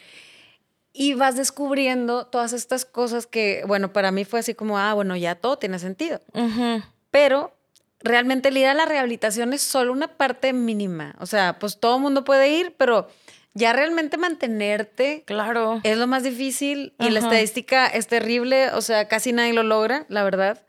[0.94, 5.16] Y vas descubriendo todas estas cosas que, bueno, para mí fue así como, ah, bueno,
[5.18, 6.22] ya todo tiene sentido.
[6.34, 6.82] Ujú.
[7.12, 7.54] Pero
[8.02, 11.16] realmente el ir a la rehabilitación es solo una parte mínima.
[11.20, 13.10] O sea, pues todo el mundo puede ir, pero
[13.54, 15.82] ya realmente mantenerte Claro.
[15.84, 18.72] es lo más difícil y la estadística es terrible.
[18.72, 20.66] O sea, casi nadie lo logra, la verdad.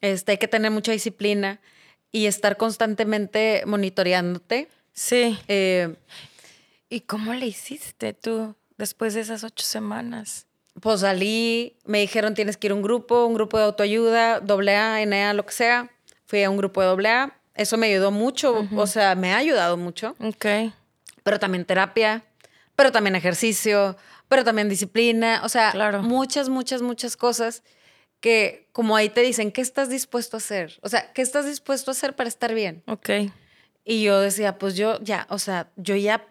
[0.00, 1.60] Este, hay que tener mucha disciplina
[2.12, 4.68] y estar constantemente monitoreándote.
[4.92, 5.38] Sí.
[5.48, 5.94] Eh,
[6.90, 10.44] ¿Y cómo le hiciste tú después de esas ocho semanas?
[10.80, 14.76] pues salí, me dijeron tienes que ir a un grupo, un grupo de autoayuda, doble
[14.76, 15.90] A, NA, lo que sea.
[16.28, 17.32] Fui a un grupo de doble A.
[17.54, 20.14] Eso me ayudó mucho, o sea, me ha ayudado mucho.
[20.20, 20.46] Ok.
[21.24, 22.22] pero también terapia,
[22.76, 23.96] pero también ejercicio,
[24.28, 26.02] pero también disciplina, o sea, Claro.
[26.02, 27.62] muchas, muchas, muchas cosas
[28.20, 30.78] que como ahí te dicen, ¿qué estás dispuesto a hacer?
[30.82, 32.82] O sea, ¿qué estás dispuesto a hacer para estar bien?
[32.86, 33.10] Ok.
[33.84, 36.26] Y yo decía, pues yo ya, o sea, yo ya,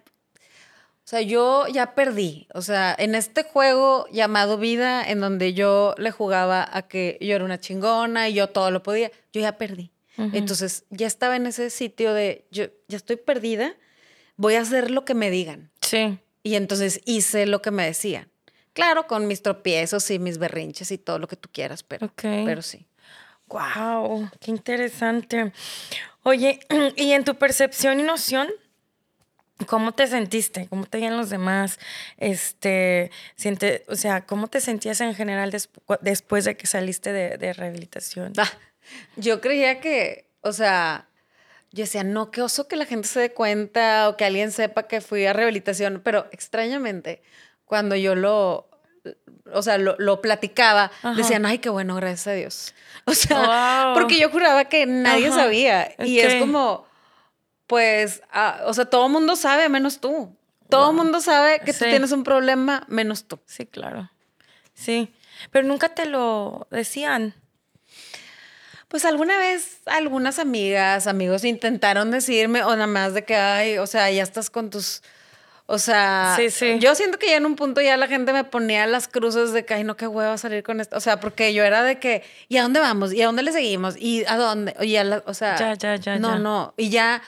[1.08, 5.96] o sea, yo ya perdí, o sea, en este juego llamado vida, en donde yo
[5.98, 9.58] le jugaba a que yo era una chingona y yo todo lo podía, yo ya
[9.58, 9.90] perdí.
[10.18, 10.36] Ujú.
[10.36, 13.74] Entonces, ya estaba en ese sitio de, yo ya estoy perdida,
[14.36, 15.72] voy a hacer lo que me digan.
[15.80, 16.20] Sí.
[16.44, 18.28] Y entonces hice lo que me decían.
[18.74, 22.62] Claro, con mis tropiezos y mis berrinches y todo lo que tú quieras, pero, pero
[22.62, 22.86] sí.
[23.48, 25.54] Wow, qué interesante.
[26.24, 26.60] Oye,
[26.98, 28.50] y en tu percepción y noción,
[29.66, 30.68] ¿cómo te sentiste?
[30.68, 31.80] ¿Cómo te veían los demás?
[32.18, 35.52] Este, siente, o sea, ¿cómo te sentías en general
[36.02, 38.34] después de que saliste de, rehabilitación?
[38.38, 38.52] Ah,
[39.16, 41.08] yo creía que, o sea,
[41.72, 44.84] yo decía, no, qué oso que la gente se dé cuenta o que alguien sepa
[44.84, 47.22] que fui a rehabilitación, pero extrañamente,
[47.66, 48.70] cuando yo lo,
[49.54, 52.74] o sea, lo, platicaba, decían, ay, qué bueno, gracias a Dios.
[53.10, 55.96] O sea, porque yo juraba que nadie sabía.
[56.00, 56.87] Y es como,
[57.68, 60.36] pues, ah, o sea, todo el mundo sabe menos tú.
[60.70, 63.40] Todo el mundo sabe que tú tienes un problema menos tú.
[63.46, 64.10] Sí, claro.
[64.74, 65.14] Sí,
[65.52, 67.34] pero nunca te lo decían.
[68.90, 73.88] Pues alguna vez algunas amigas, amigos intentaron decirme, o nada más de que, ay, o
[73.88, 75.02] sea, ya estás con tus
[75.70, 76.38] o sea,
[76.80, 79.66] yo siento que ya en un punto ya la gente me ponía las cruces de
[79.66, 80.96] que, ay, no, qué hueva salir con esto.
[80.96, 83.12] O sea, porque yo era de que, ¿y a dónde vamos?
[83.12, 83.96] ¿Y a dónde le seguimos?
[83.98, 84.74] ¿Y a dónde?
[84.80, 86.20] Y a o sea, ya, ya, ya.
[86.20, 86.74] No, no.
[86.78, 87.22] Y ya,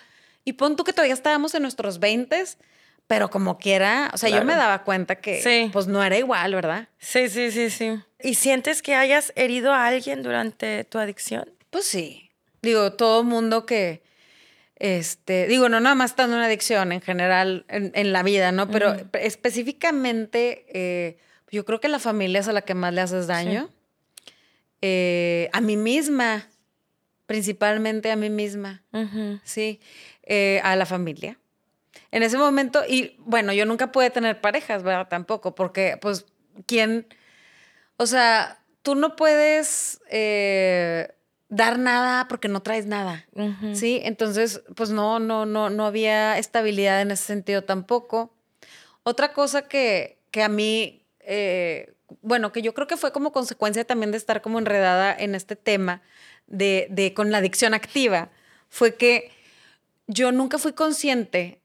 [0.50, 2.44] y pon tú que todavía estábamos en nuestros 20
[3.10, 6.90] pero como quiera, o sea, yo me daba cuenta que pues no era igual, ¿verdad?
[7.00, 8.00] Sí, sí, sí, sí.
[8.22, 11.50] ¿Y sientes que hayas herido a alguien durante tu adicción?
[11.72, 12.30] Pues sí.
[12.62, 14.04] Digo, todo mundo que,
[14.76, 18.70] este, digo, no nada más estando en una adicción en general en, la vida, ¿no?
[18.70, 21.18] Pero específicamente, eh,
[21.50, 23.72] yo creo que la familia es a la que más le haces daño.
[24.84, 26.48] Eh, a mí misma,
[27.26, 28.84] principalmente a mí misma,
[29.44, 29.80] sí,
[30.30, 31.38] eh, a la familia.
[32.12, 35.08] En ese momento, y bueno, yo nunca pude tener parejas, ¿verdad?
[35.10, 36.26] Tampoco, porque pues,
[36.66, 37.08] ¿quién?
[37.98, 40.00] O sea, tú no puedes
[41.50, 43.26] dar nada porque no traes nada,
[43.74, 44.00] ¿sí?
[44.04, 48.32] Entonces, pues no, no, no, no había estabilidad en ese sentido tampoco.
[49.04, 53.84] Otra cosa que, que a mí, eh, bueno, que yo creo que fue como consecuencia
[53.84, 56.04] también de estar como enredada en este tema
[56.46, 58.30] de, de con la adicción activa,
[58.70, 59.32] fue que
[60.10, 61.62] yo nunca fui consciente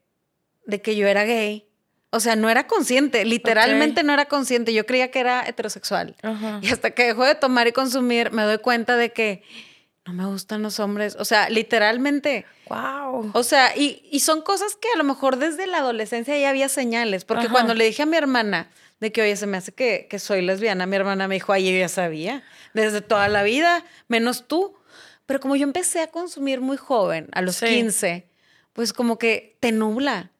[0.66, 1.66] de que yo era gay.
[2.10, 4.72] O sea, no era consciente, literalmente no era consciente.
[4.72, 6.14] Yo creía que era heterosexual.
[6.62, 9.42] Y hasta que dejó de tomar y consumir, me doy cuenta de que
[10.04, 11.16] no me gustan los hombres.
[11.18, 12.44] O sea, literalmente.
[12.68, 13.30] Wow.
[13.32, 17.24] O sea, y, son cosas que a lo mejor desde la adolescencia ya había señales.
[17.24, 20.42] Porque cuando le dije a mi hermana de que, oye, se me hace que, soy
[20.42, 22.44] lesbiana, mi hermana me dijo, ay, yo ya sabía.
[22.74, 24.76] Desde toda la vida, menos tú.
[25.26, 28.28] Pero como yo empecé a consumir muy joven, a los 15,
[28.74, 30.30] pues como que te nubla.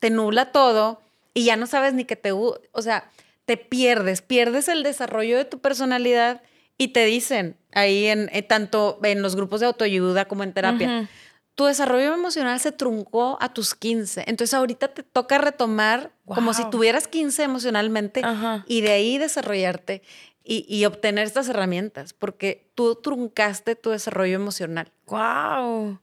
[0.00, 1.00] Te nubla todo
[1.32, 2.32] y ya no sabes ni que te.
[2.32, 3.08] O sea,
[3.44, 6.42] te pierdes, pierdes el desarrollo de tu personalidad
[6.76, 11.08] y te dicen ahí en eh, tanto en los grupos de autoayuda como en terapia,
[11.54, 14.24] tu desarrollo emocional se truncó a tus 15.
[14.26, 18.22] Entonces ahorita te toca retomar como si tuvieras 15 emocionalmente
[18.66, 20.02] y de ahí desarrollarte
[20.44, 24.90] y, obtener estas herramientas, porque tú truncaste tu desarrollo emocional.
[25.06, 26.00] ¡Wow!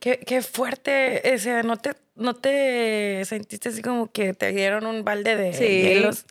[0.00, 1.22] Qué, fuerte.
[1.34, 5.52] O sea, no te, no te sentiste así como que te dieron un balde de
[5.52, 6.26] hielos.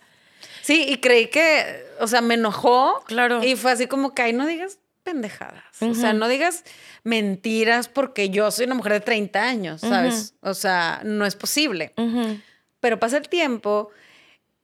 [0.61, 3.03] Sí, y creí que, o sea, me enojó.
[3.07, 3.43] Claro.
[3.43, 5.63] Y fue así como que, ay, no digas pendejadas.
[5.81, 6.65] O sea, no digas
[7.03, 10.33] mentiras porque yo soy una mujer de 30 años, ¿sabes?
[10.41, 11.93] O sea, no es posible.
[12.81, 13.89] Pero pasa el tiempo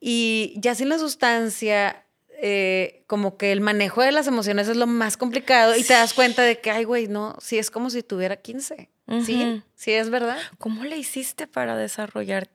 [0.02, 2.03] y ya sin la sustancia,
[2.42, 6.14] eh, como que el manejo de las emociones es lo más complicado y te das
[6.14, 8.90] cuenta de que, ay, güey, no, sí es como si tuviera 15.
[9.26, 10.38] Sí, sí es verdad.
[10.58, 12.50] ¿Cómo le hiciste para desarrollar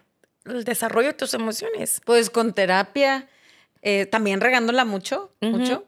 [0.47, 2.01] el desarrollo de tus emociones?
[2.05, 3.29] Pues con terapia
[3.83, 5.85] eh, también regándola mucho, mucho,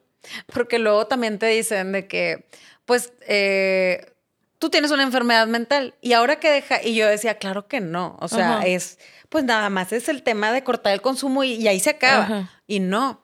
[0.52, 2.46] porque luego también te dicen de que,
[2.84, 4.12] pues, eh,
[4.58, 8.16] tú tienes una enfermedad mental y ahora que deja, y yo decía, claro que no,
[8.20, 8.98] o sea, es,
[9.28, 12.50] pues nada más es el tema de cortar el consumo y, ahí se acaba.
[12.66, 13.22] Y no,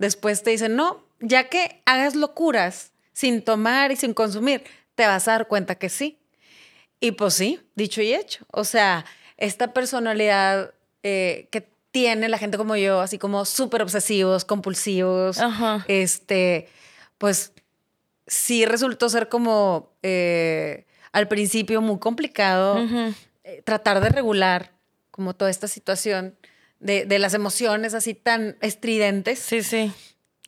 [0.00, 5.28] después te dicen, no, ya que hagas locuras sin tomar y sin consumir, te vas
[5.28, 6.18] a dar cuenta que sí.
[7.00, 8.44] Y pues sí, dicho y hecho.
[8.50, 9.04] O sea,
[9.36, 15.38] esta personalidad eh, que tiene la gente como yo, así como súper obsesivos, compulsivos,
[15.86, 16.68] este,
[17.18, 17.52] pues
[18.26, 22.78] sí resultó ser como eh, al principio muy complicado
[23.44, 24.72] eh, tratar de regular
[25.10, 26.36] como toda esta situación
[26.80, 29.38] de, las emociones así tan estridentes.
[29.38, 29.92] Sí, sí.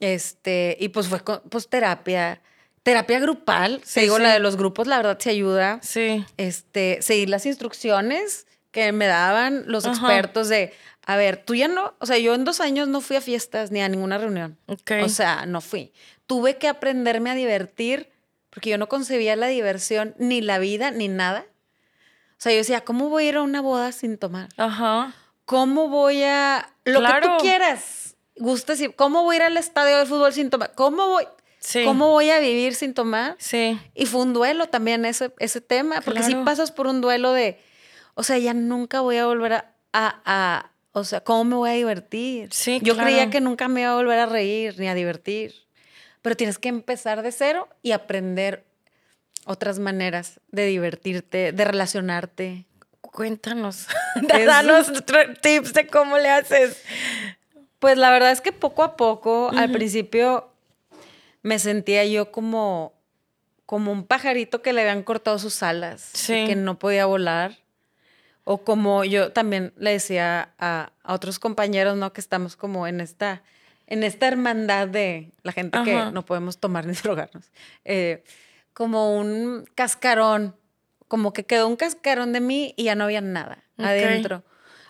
[0.01, 2.41] Este, y pues fue pues terapia,
[2.83, 5.79] terapia grupal, sí, digo, la de los grupos, la verdad se ayuda.
[5.83, 6.25] Sí.
[6.37, 10.73] Este, seguir las instrucciones que me daban los expertos de,
[11.05, 13.71] a ver, tú ya no, o sea, yo en dos años no fui a fiestas
[13.71, 14.59] ni a ninguna reunión.
[14.67, 15.93] O sea, no fui.
[16.27, 18.11] Tuve que aprenderme a divertir
[18.51, 21.47] porque yo no concebía la diversión, ni la vida, ni nada.
[22.33, 24.49] O sea, yo decía, ¿cómo voy a ir a una boda sin tomar?
[24.59, 25.15] Ajá.
[25.45, 26.69] ¿Cómo voy a...
[26.85, 28.89] Lo que tú quieras, gustes y...
[28.89, 30.73] ¿Cómo voy a ir al estadio de fútbol sin tomar?
[30.75, 31.25] ¿Cómo voy...
[31.59, 31.85] Sí.
[31.85, 33.37] ¿Cómo voy a vivir sin tomar?
[33.39, 33.79] Sí.
[33.95, 37.61] Y fue un duelo también ese, ese tema, porque si pasas por un duelo de,
[38.15, 41.75] o sea, ya nunca voy a volver a, a, o sea, ¿cómo me voy a
[41.75, 42.53] divertir?
[42.53, 45.55] Sí, Yo creía que nunca me iba a volver a reír ni a divertir,
[46.21, 48.65] pero tienes que empezar de cero y aprender
[49.45, 52.67] otras maneras de divertirte, de relacionarte.
[53.03, 53.89] Cuéntanos,
[54.47, 54.91] danos
[55.43, 56.83] tips de cómo le haces.
[57.79, 60.49] Pues la verdad es que poco a poco, al principio
[61.43, 62.95] me sentía yo como,
[63.67, 67.59] como un pajarito que le habían cortado sus alas y que no podía volar.
[68.45, 72.13] O como yo también le decía a, otros compañeros, ¿no?
[72.13, 73.43] Que estamos como en esta,
[73.87, 77.51] en esta hermandad de la gente que no podemos tomar ni drogarnos.
[77.85, 78.25] Eh,
[78.73, 80.57] como un cascarón,
[81.13, 84.43] como que quedó un cascarón de mí y ya no había nada adentro.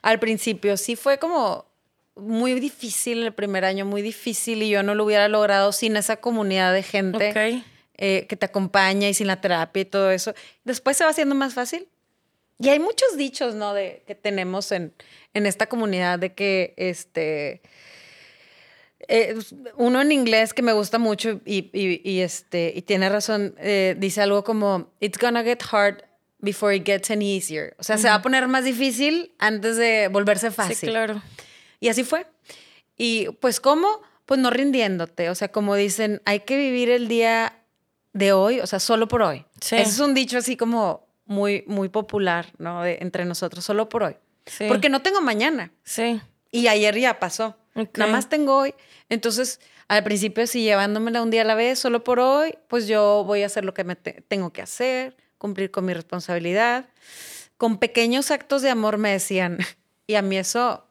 [0.03, 1.67] Al principio sí fue como
[2.15, 6.19] muy difícil el primer año, muy difícil y yo no lo hubiera logrado sin esa
[6.19, 7.65] comunidad de gente
[7.97, 10.33] eh, que te acompaña y sin la terapia y todo eso.
[10.63, 11.89] Después se va haciendo más fácil.
[12.61, 13.75] Y hay muchos dichos, ¿no?
[13.75, 14.95] De, que tenemos en,
[15.35, 17.63] en esta comunidad de que, este,
[19.09, 19.35] eh,
[19.77, 24.23] uno en inglés que me gusta mucho y, y, este, y tiene razón, eh, dice
[24.23, 26.05] algo como, it's gonna get hard
[26.43, 27.75] before it gets any easier.
[27.79, 30.77] O sea, se va a poner más difícil antes de volverse fácil.
[30.77, 31.23] Sí, claro.
[31.81, 32.27] Y así fue.
[32.99, 37.59] Y pues cómo, pues no rindiéndote, o sea, como dicen, hay que vivir el día
[38.13, 39.47] de hoy, o sea, solo por hoy.
[39.61, 39.77] Sí.
[39.77, 42.83] Ese es un dicho así como muy, muy popular, ¿no?
[42.83, 44.17] De, entre nosotros, solo por hoy.
[44.45, 44.67] Sí.
[44.69, 45.73] Porque no tengo mañana.
[45.85, 46.21] Sí.
[46.51, 47.57] Y ayer ya pasó.
[47.97, 48.75] Nada más tengo hoy.
[49.09, 53.25] Entonces, al principio, si llevándomela un día a la vez, solo por hoy, pues yo
[53.27, 56.87] voy a hacer lo que me tengo que hacer, cumplir con mi responsabilidad.
[57.59, 59.59] Con pequeños actos de amor me decían,
[60.07, 60.87] y a mí eso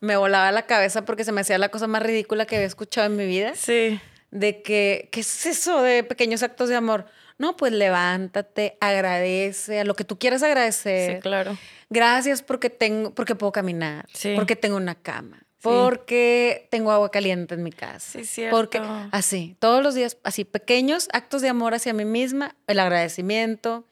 [0.00, 3.06] me volaba la cabeza porque se me hacía la cosa más ridícula que había escuchado
[3.06, 3.52] en mi vida.
[3.54, 4.00] Sí.
[4.32, 7.06] De que, ¿qué es eso de pequeños actos de amor?
[7.38, 11.16] No, pues levántate, agradece a lo que tú quieras agradecer.
[11.16, 11.56] Sí, claro.
[11.88, 14.32] Gracias porque tengo, porque puedo caminar, sí.
[14.34, 18.18] porque tengo una cama, porque tengo agua caliente en mi casa.
[18.18, 18.56] Sí, cierto.
[18.56, 18.80] Porque
[19.12, 23.84] así, todos los días, así pequeños actos de amor hacia mí misma, el agradecimiento,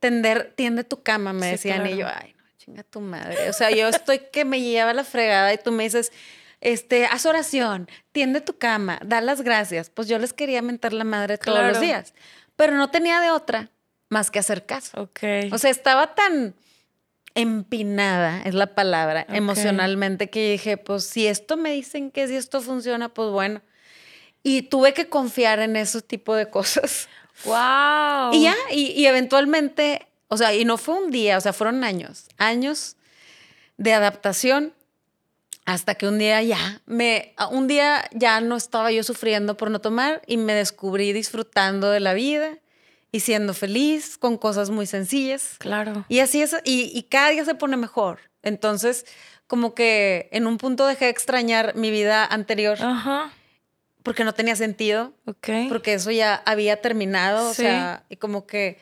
[0.00, 3.48] tender, tiende tu cama, me decían y yo, ay, chinga tu madre.
[3.48, 6.12] O sea, yo estoy que me lleva la fregada y tú me dices,
[6.60, 9.90] este, haz oración, tiende tu cama, da las gracias.
[9.90, 12.14] Pues yo les quería mentar la madre todos los días,
[12.56, 13.70] pero no tenía de otra
[14.08, 15.02] más que hacer caso.
[15.02, 15.20] Ok.
[15.52, 16.54] O sea, estaba tan
[17.34, 22.60] empinada, es la palabra, emocionalmente, que dije, pues si esto me dicen que si esto
[22.60, 23.60] funciona, pues bueno.
[24.42, 27.08] Y tuve que confiar en ese tipo de cosas.
[27.44, 28.32] ¡Wow!
[28.32, 31.84] Y ya, y, y eventualmente o sea, y no fue un día, o sea, fueron
[31.84, 32.96] años, años
[33.76, 34.72] de adaptación
[35.64, 39.80] hasta que un día ya me un día ya no estaba yo sufriendo por no
[39.80, 42.58] tomar y me descubrí disfrutando de la vida
[43.12, 45.54] y siendo feliz con cosas muy sencillas.
[45.58, 46.04] Claro.
[46.08, 48.18] Y así es y, y cada día se pone mejor.
[48.42, 49.06] Entonces,
[49.46, 52.76] como que en un punto dejé de extrañar mi vida anterior.
[52.80, 53.32] Ajá.
[54.04, 55.12] Porque no tenía sentido.
[55.26, 55.48] Ok.
[55.68, 57.50] Porque eso ya había terminado.
[57.50, 58.78] O sea, y como que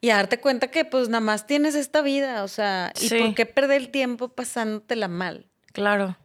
[0.00, 3.44] y darte cuenta que pues nada más tienes esta vida, o sea, ¿y por qué
[3.44, 5.46] perder el tiempo pasándotela mal?
[5.72, 6.16] Claro.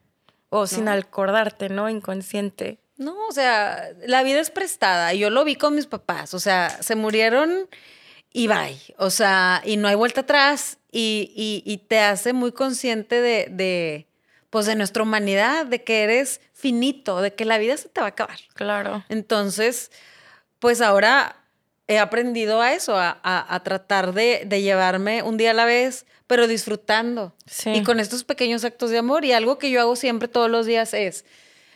[0.50, 1.90] O sin acordarte, ¿no?
[1.90, 2.80] Inconsciente.
[2.98, 5.14] No, o sea, la vida es prestada.
[5.14, 7.68] Yo lo vi con mis papás, o sea, se murieron
[8.32, 8.80] y bye.
[8.98, 14.08] O sea, y no hay vuelta atrás y, y, te hace muy consciente de, de,
[14.50, 18.08] pues, de nuestra humanidad, de que eres finito, de que la vida se te va
[18.08, 18.40] a acabar.
[18.56, 19.04] Claro.
[19.08, 19.92] Entonces,
[20.58, 21.36] pues ahora
[21.88, 27.36] he aprendido a eso, a, tratar de, llevarme un día a la vez, pero disfrutando.
[27.66, 29.26] Y con estos pequeños actos de amor.
[29.26, 31.24] Y algo que yo hago siempre todos los días es,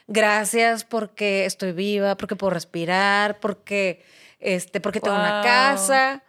[0.08, 4.04] gracias porque estoy viva, porque puedo respirar, porque,
[4.40, 6.24] este, porque tengo una casa,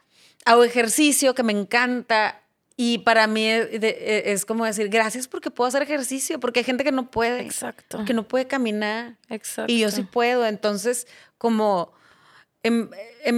[0.44, 2.42] hago ejercicio que me encanta.
[2.82, 6.82] Y para mí e, es, como decir, gracias porque puedo hacer ejercicio, porque hay gente
[6.82, 7.42] que no puede.
[7.42, 8.06] Exacto.
[8.06, 9.18] Que no puede caminar.
[9.28, 9.70] Exacto.
[9.70, 10.46] Y yo sí puedo.
[10.46, 11.92] Entonces, como
[12.62, 12.88] en,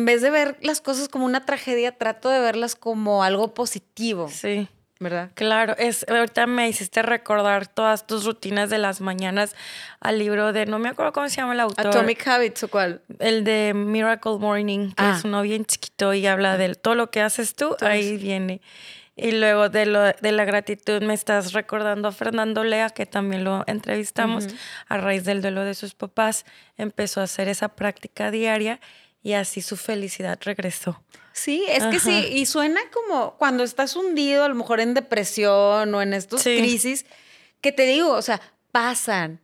[0.05, 4.29] vez de ver las cosas como una tragedia, trato de verlas como algo positivo.
[4.29, 4.69] Sí.
[5.01, 5.33] ¿Verdad?
[5.35, 9.57] Claro, es, ahorita me hiciste recordar todas tus rutinas de las mañanas
[9.99, 11.89] al libro de, no me acuerdo cómo se llama el autor.
[11.89, 13.03] Atomic Habits o cuál?
[13.19, 15.17] El de Miracle Morning, que ah.
[15.19, 18.61] es uno bien chiquito y habla de todo lo que haces tú, ahí viene.
[19.15, 23.45] Y luego de, lo, de la gratitud me estás recordando a Fernando Lea, que también
[23.45, 24.47] lo entrevistamos
[24.89, 26.47] a raíz del duelo de sus papás.
[26.79, 28.81] Empezó a hacer esa práctica diaria
[29.23, 31.03] y así su felicidad regresó.
[31.33, 35.95] Sí, es que sí, y suena como cuando estás hundido, a lo mejor en depresión
[35.95, 37.07] o en estos crisis,
[37.61, 38.41] que te digo, o sea,
[38.71, 39.41] pasan.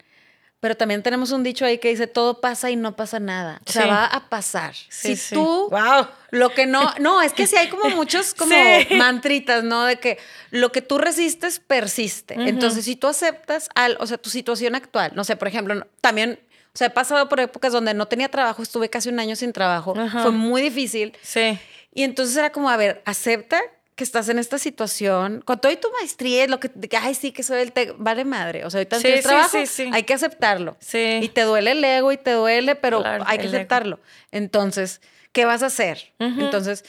[0.60, 3.60] Pero también tenemos un dicho ahí que dice, todo pasa y no pasa nada.
[3.64, 4.74] O sea, va a pasar.
[4.74, 6.08] si tú, wow.
[6.30, 8.56] lo que no, no, es que sí hay como muchos como
[8.96, 9.84] mantritas, ¿no?
[9.84, 10.18] De que
[10.50, 12.34] lo que tú resistes persiste.
[12.34, 16.40] Entonces, si tú aceptas, al, o sea, tu situación actual, no sé, por ejemplo, también
[16.74, 19.52] o sea, he pasado por épocas donde no tenía trabajo, estuve casi un año sin
[19.52, 21.16] trabajo, fue muy difícil.
[21.22, 21.58] Sí.
[21.92, 23.60] Y entonces era como, a ver, acepta
[23.98, 26.70] que estás en esta situación, con todo y tu maestría, lo que,
[27.00, 28.64] ay, sí, que soy el te vale madre.
[28.64, 29.58] O sea, ahorita sí, trabajo,
[29.92, 30.76] hay que aceptarlo.
[30.78, 31.18] Sí.
[31.20, 33.98] Y te duele el ego y te duele, pero hay que aceptarlo.
[34.30, 35.00] Entonces,
[35.32, 36.12] ¿qué vas a hacer?
[36.20, 36.84] Entonces,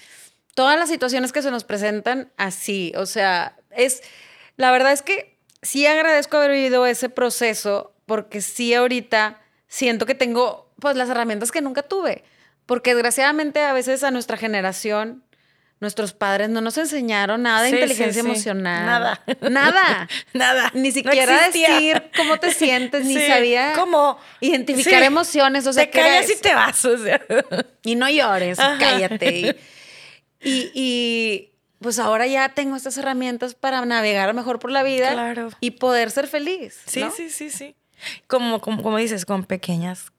[0.54, 4.04] todas las situaciones que se nos presentan así, o sea, es,
[4.56, 10.14] la verdad es que sí agradezco haber vivido ese proceso, porque sí ahorita siento que
[10.14, 12.24] tengo pues las herramientas que nunca tuve,
[12.68, 15.24] porque desgraciadamente a veces a nuestra generación
[15.80, 18.86] nuestros padres no nos enseñaron nada de inteligencia emocional.
[18.86, 19.24] Nada.
[19.50, 20.10] Nada.
[20.34, 20.72] nada.
[20.74, 25.66] Ni siquiera decir cómo te sientes, ni sabía cómo identificar emociones.
[25.68, 26.84] O sea, te callas y te vas.
[26.86, 27.22] O sea.
[27.84, 29.58] Y no llores, cállate.
[30.42, 35.50] Y, y, pues ahora ya tengo estas herramientas para navegar mejor por la vida claro.
[35.60, 36.80] y poder ser feliz.
[36.86, 37.76] Sí, sí, sí, sí.
[38.28, 40.14] Como, como, como dices, con pequeñas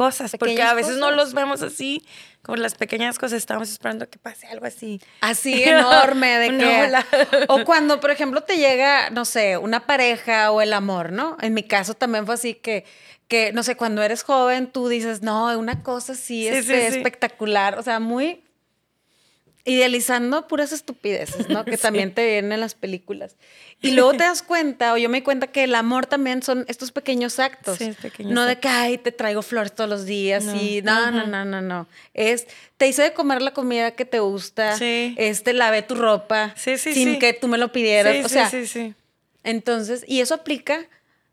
[0.00, 2.02] cosas, porque a veces no los vemos así,
[2.40, 4.98] como las pequeñas cosas, estamos esperando que pase algo así.
[5.20, 7.44] Así enorme, de que...
[7.48, 11.36] O cuando, por ejemplo, te llega, no sé, una pareja o el amor, ¿no?
[11.42, 12.86] En mi caso también fue así que,
[13.28, 17.78] que no sé, cuando eres joven tú dices, no, una cosa así es este, espectacular,
[17.78, 18.42] o sea, muy
[19.64, 21.64] idealizando puras estupideces, ¿no?
[21.64, 23.36] Que también te vienen en las películas.
[23.82, 26.64] Y luego te das cuenta, o yo me di cuenta que el amor también son
[26.68, 27.78] estos pequeños actos.
[27.78, 30.54] Sí, pequeños no de que, ay, te traigo flores todos los días no.
[30.54, 31.86] y no, no, no, no, no.
[32.12, 32.46] Es,
[32.76, 34.76] te hice de comer la comida que te gusta.
[34.76, 35.14] Sí.
[35.18, 36.54] Este, lavé tu ropa.
[36.56, 38.24] Sí, sí, sin que tú me lo pidieras.
[38.24, 38.94] o sea, sí, sí,
[39.44, 40.86] Entonces, y eso aplica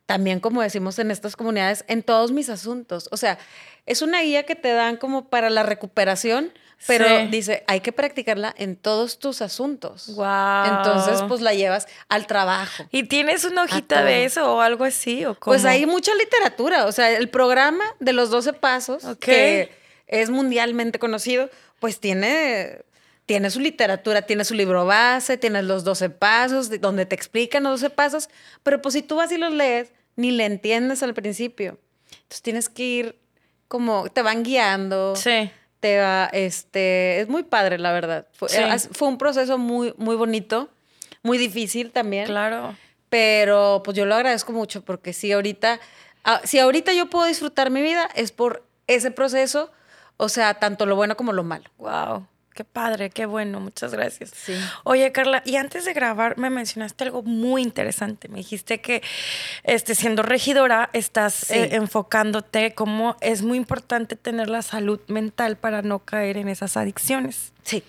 [0.07, 3.09] también, como decimos en estas comunidades, en todos mis asuntos.
[3.11, 3.37] O sea,
[3.85, 6.53] es una guía que te dan como para la recuperación,
[6.85, 10.15] pero dice, hay que practicarla en todos tus asuntos.
[10.15, 10.65] Wow.
[10.65, 12.85] Entonces, pues la llevas al trabajo.
[12.91, 15.25] ¿Y tienes una hojita de eso o algo así?
[15.25, 16.85] ¿o Pues hay mucha literatura.
[16.85, 19.71] O sea, el programa de los 12 pasos, que
[20.05, 21.49] es mundialmente conocido,
[21.79, 22.83] pues tiene
[23.25, 27.81] tiene su literatura, tiene su libro base, tienes los 12 pasos, donde te explican los
[27.81, 28.29] 12 pasos,
[28.63, 31.77] pero pues si tú vas y los lees, ni le entiendes al principio.
[32.09, 33.19] Entonces tienes que ir
[33.67, 35.17] como, te van guiando.
[35.17, 38.27] Sí te va, este, es muy padre, la verdad.
[38.33, 38.49] Fue,
[38.91, 40.69] fue, un proceso muy, muy bonito,
[41.23, 42.25] muy difícil también.
[42.25, 42.75] Claro.
[43.09, 45.79] Pero pues yo lo agradezco mucho porque si ahorita,
[46.23, 49.71] ah, si ahorita yo puedo disfrutar mi vida es por ese proceso,
[50.17, 51.69] o sea, tanto lo bueno como lo malo.
[51.77, 52.27] Wow.
[52.57, 54.31] Qué padre, qué bueno, muchas gracias.
[54.35, 54.55] Sí.
[54.83, 58.29] Oye, Carla, y antes de grabar me mencionaste algo muy interesante.
[58.29, 59.03] Me dijiste que
[59.61, 65.83] este, siendo regidora estás eh, enfocándote como es muy importante tener la salud mental para
[65.83, 67.53] no caer en esas adicciones.
[67.61, 67.83] Sí.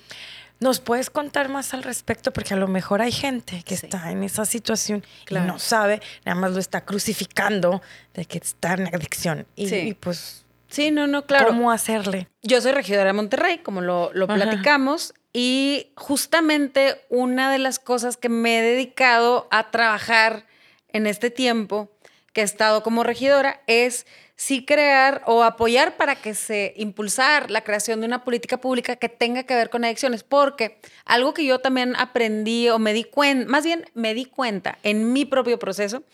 [0.60, 2.30] ¿Nos puedes contar más al respecto?
[2.30, 6.38] Porque a lo mejor hay gente que está en esa situación y no sabe, nada
[6.38, 7.80] más lo está crucificando
[8.12, 9.46] de que está en adicción.
[9.56, 11.48] Y, y pues Sí, no, no, claro.
[11.48, 12.28] ¿Cómo hacerle?
[12.42, 18.16] Yo soy regidora de Monterrey, como lo, lo platicamos, y justamente una de las cosas
[18.16, 20.46] que me he dedicado a trabajar
[20.88, 21.90] en este tiempo
[22.32, 24.06] que he estado como regidora es
[24.36, 29.08] sí crear o apoyar para que se impulsar la creación de una política pública que
[29.08, 33.50] tenga que ver con adicciones, porque algo que yo también aprendí o me di cuenta,
[33.50, 36.04] más bien me di cuenta en mi propio proceso,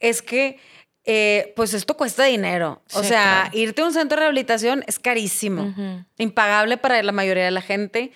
[0.00, 0.58] es que
[1.08, 2.82] eh, pues esto cuesta dinero.
[2.92, 5.72] o sea, irte a un centro de rehabilitación es carísimo,
[6.18, 8.12] impagable para la mayoría de la gente.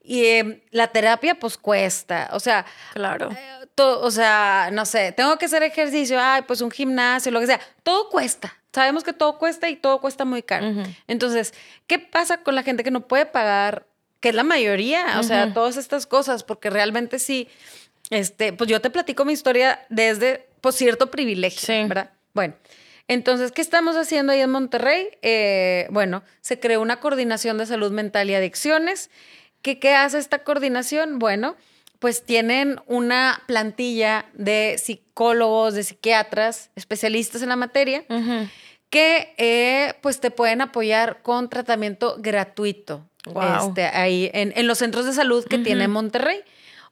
[0.00, 2.30] Y em, la terapia, pues cuesta.
[2.32, 2.64] O sea,
[2.94, 3.30] claro.
[3.30, 7.46] Eh, o sea, no sé, tengo que hacer ejercicio, ay, pues un gimnasio, lo que
[7.46, 7.60] sea.
[7.82, 8.56] Todo cuesta.
[8.72, 10.66] Sabemos que todo cuesta y todo cuesta muy caro.
[11.08, 11.52] Entonces,
[11.86, 13.86] ¿qué pasa con la gente que no puede pagar?
[14.20, 17.48] Que es la mayoría, o sea, todas estas cosas, porque realmente sí,
[18.10, 22.10] este, pues yo te platico mi historia desde, pues, cierto privilegio, ¿verdad?
[22.34, 22.54] Bueno,
[23.08, 25.08] entonces, ¿qué estamos haciendo ahí en Monterrey?
[25.22, 29.10] Eh, bueno, se creó una coordinación de salud mental y adicciones.
[29.62, 31.18] ¿Qué, ¿Qué hace esta coordinación?
[31.18, 31.56] Bueno,
[31.98, 38.04] pues tienen una plantilla de psicólogos, de psiquiatras, especialistas en la materia,
[38.90, 43.06] que eh, pues te pueden apoyar con tratamiento gratuito
[43.60, 46.42] este, ahí en, los centros de salud que tiene Monterrey.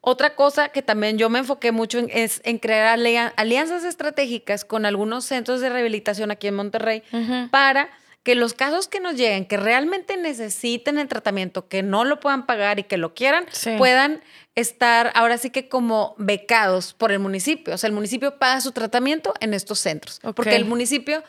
[0.08, 2.96] Otra cosa que también yo me enfoqué mucho en, es en crear
[3.34, 7.02] alianzas estratégicas con algunos centros de rehabilitación aquí en Monterrey
[7.50, 7.90] para
[8.22, 12.46] que los casos que nos lleguen, que realmente necesiten el tratamiento, que no lo puedan
[12.46, 13.46] pagar y que lo quieran,
[13.78, 14.22] puedan
[14.54, 17.74] estar ahora sí que como becados por el municipio.
[17.74, 20.20] O sea, el municipio paga su tratamiento en estos centros.
[20.36, 21.24] Porque el municipio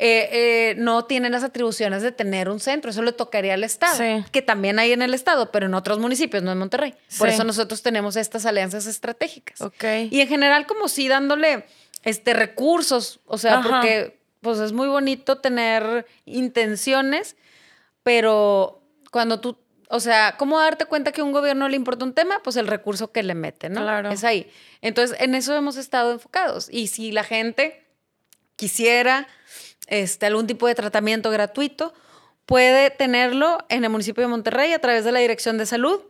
[0.00, 2.92] eh, eh, no tiene las atribuciones de tener un centro.
[2.92, 6.44] Eso le tocaría al Estado, que también hay en el Estado, pero en otros municipios,
[6.44, 6.94] no en Monterrey.
[7.18, 9.58] Por eso nosotros tenemos estas alianzas estratégicas.
[10.10, 11.64] Y en general, como sí dándole
[12.04, 17.34] este, recursos, o sea, porque pues es muy bonito tener intenciones,
[18.04, 18.80] pero
[19.10, 22.40] cuando tú, o sea, ¿cómo darte cuenta que a un gobierno le importa un tema?
[22.44, 23.80] Pues el recurso que le mete, ¿no?
[23.80, 24.10] Claro.
[24.12, 24.48] Es ahí.
[24.80, 26.68] Entonces, en eso hemos estado enfocados.
[26.70, 27.84] Y si la gente
[28.54, 29.26] quisiera
[29.88, 31.92] este, algún tipo de tratamiento gratuito,
[32.48, 36.00] puede tenerlo en el municipio de Monterrey a través de la Dirección de Salud.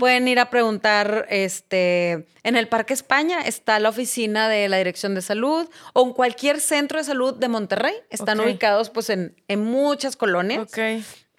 [0.00, 5.14] Pueden ir a preguntar este, en el Parque España, está la oficina de la Dirección
[5.14, 7.94] de Salud o en cualquier centro de salud de Monterrey.
[8.10, 10.68] Están ubicados pues en, muchas colonias.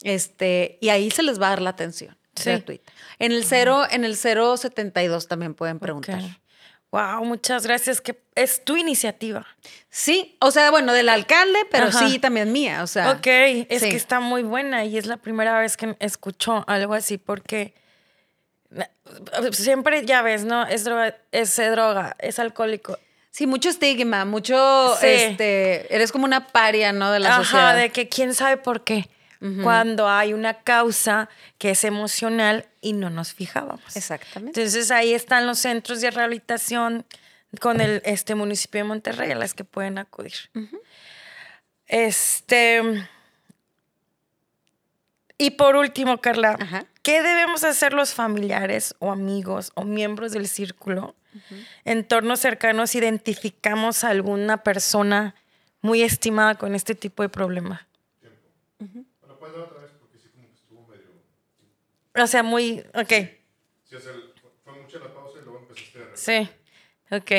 [0.04, 2.92] Este, y ahí se les va a dar la atención gratuita.
[3.20, 6.22] En el 0, en el 072 también pueden preguntar.
[6.96, 8.00] Wow, muchas gracias.
[8.00, 9.46] Que es tu iniciativa.
[9.90, 12.84] Sí, o sea, bueno, del alcalde, pero sí también mía.
[12.84, 13.12] O sea.
[13.12, 17.18] Ok, es que está muy buena y es la primera vez que escucho algo así
[17.18, 17.74] porque
[19.52, 20.66] siempre ya ves, ¿no?
[20.66, 22.98] Es droga, es droga, es alcohólico.
[23.30, 27.12] Sí, mucho estigma, mucho, este, eres como una paria, ¿no?
[27.12, 29.10] De la Ajá, de que quién sabe por qué
[29.64, 33.96] cuando hay una causa que es emocional y no nos fijábamos.
[33.96, 34.60] Exactamente.
[34.60, 37.06] Entonces ahí están los centros de rehabilitación
[37.60, 40.34] con el este municipio de Monterrey a las que pueden acudir.
[41.88, 43.08] Este
[45.38, 46.58] y por último, Carla,
[47.02, 51.16] ¿qué debemos hacer los familiares o amigos o miembros del círculo?
[51.84, 55.36] Entornos cercanos identificamos a alguna persona
[55.82, 57.88] muy estimada con este tipo de problema.
[62.16, 62.84] O sea, muy.
[62.94, 63.10] Ok.
[63.84, 64.14] Sí, o sea,
[64.64, 66.16] fue mucha la pausa y luego empezaste a.
[66.16, 66.50] Sí,
[67.12, 67.32] ok.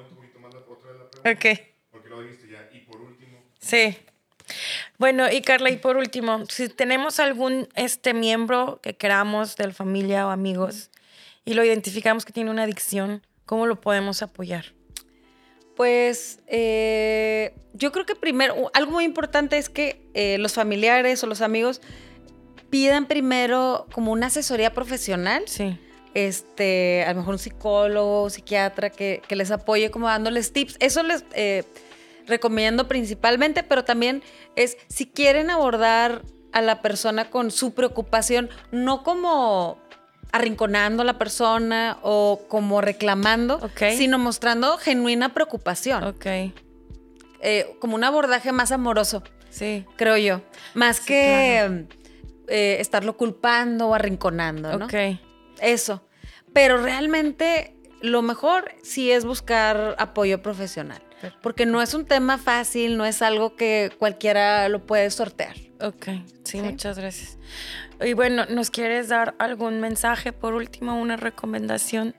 [0.00, 1.30] un poquito más la otra de la pregunta.
[1.30, 1.60] Ok.
[1.90, 2.68] Porque lo dijiste ya.
[2.72, 3.42] Y por último.
[3.60, 3.96] Sí.
[4.98, 9.74] Bueno, y Carla, y por último, si tenemos algún este miembro que queramos de la
[9.74, 10.90] familia o amigos
[11.44, 14.72] y lo identificamos que tiene una adicción, ¿cómo lo podemos apoyar?
[15.76, 21.28] Pues eh, yo creo que primero, algo muy importante es que eh, los familiares o
[21.28, 21.80] los amigos
[22.70, 25.42] pidan primero como una asesoría profesional.
[25.46, 25.78] Sí.
[26.14, 30.76] Este, a lo mejor un psicólogo, psiquiatra que, les apoye como dándoles tips.
[30.80, 31.64] Eso les eh,
[32.26, 34.22] recomiendo principalmente, pero también
[34.56, 39.78] es si quieren abordar a la persona con su preocupación, no como
[40.32, 46.04] arrinconando a la persona o como reclamando, sino mostrando genuina preocupación.
[46.04, 46.26] Ok.
[47.40, 49.22] Eh, como un abordaje más amoroso.
[49.50, 49.86] Sí.
[49.96, 50.42] Creo yo.
[50.74, 51.86] Más que
[52.48, 54.86] eh, estarlo culpando o arrinconando, ¿no?
[54.86, 54.94] Ok.
[55.60, 56.02] Eso.
[56.52, 61.02] Pero realmente lo mejor sí es buscar apoyo profesional.
[61.42, 65.56] Porque no es un tema fácil, no es algo que cualquiera lo puede sortear.
[65.80, 66.08] Ok,
[66.44, 67.38] sí, muchas gracias.
[68.00, 72.14] Y bueno, ¿nos quieres dar algún mensaje por último, una recomendación?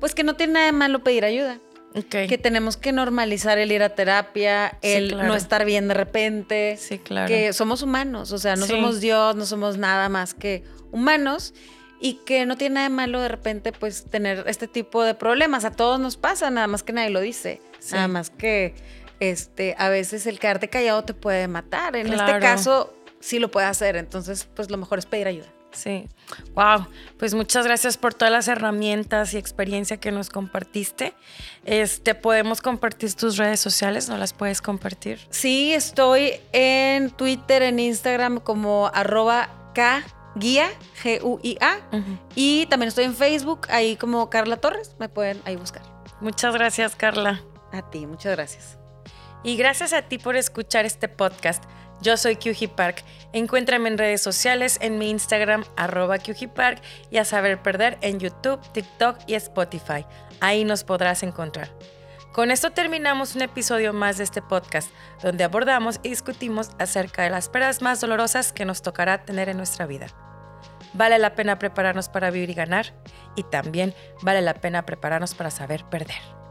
[0.00, 1.58] Pues que no tiene nada de malo pedir ayuda.
[1.94, 6.76] Que tenemos que normalizar el ir a terapia, el no estar bien de repente.
[6.76, 7.28] Sí, claro.
[7.28, 11.54] Que somos humanos, o sea, no somos Dios, no somos nada más que humanos
[12.00, 15.64] y que no tiene nada de malo de repente pues tener este tipo de problemas.
[15.64, 17.60] A todos nos pasa, nada más que nadie lo dice.
[17.92, 18.74] Nada más que
[19.20, 21.96] este, a veces el quedarte callado te puede matar.
[21.96, 25.46] En este caso sí lo puede hacer, entonces pues lo mejor es pedir ayuda.
[25.74, 26.08] Sí.
[26.54, 26.86] Wow.
[27.18, 31.14] Pues muchas gracias por todas las herramientas y experiencia que nos compartiste.
[31.64, 35.20] Este, podemos compartir tus redes sociales, ¿no las puedes compartir?
[35.30, 40.02] Sí, estoy en Twitter, en Instagram como arroba K
[40.34, 40.68] guía,
[41.02, 41.78] G-U-I-A.
[42.34, 45.82] Y también estoy en Facebook, ahí como Carla Torres, me pueden ahí buscar.
[46.20, 47.42] Muchas gracias, Carla.
[47.72, 48.78] A ti, muchas gracias.
[49.42, 51.64] Y gracias a ti por escuchar este podcast.
[52.04, 53.02] Yo soy QG Park.
[53.32, 58.20] Encuéntrame en redes sociales, en mi Instagram, arroba QG Park, y a saber perder en
[58.20, 60.04] YouTube, TikTok y Spotify.
[60.38, 61.70] Ahí nos podrás encontrar.
[62.34, 64.90] Con esto terminamos un episodio más de este podcast,
[65.22, 69.56] donde abordamos y discutimos acerca de las pérdidas más dolorosas que nos tocará tener en
[69.56, 70.08] nuestra vida.
[70.92, 72.92] Vale la pena prepararnos para vivir y ganar,
[73.34, 76.43] y también vale la pena prepararnos para saber perder.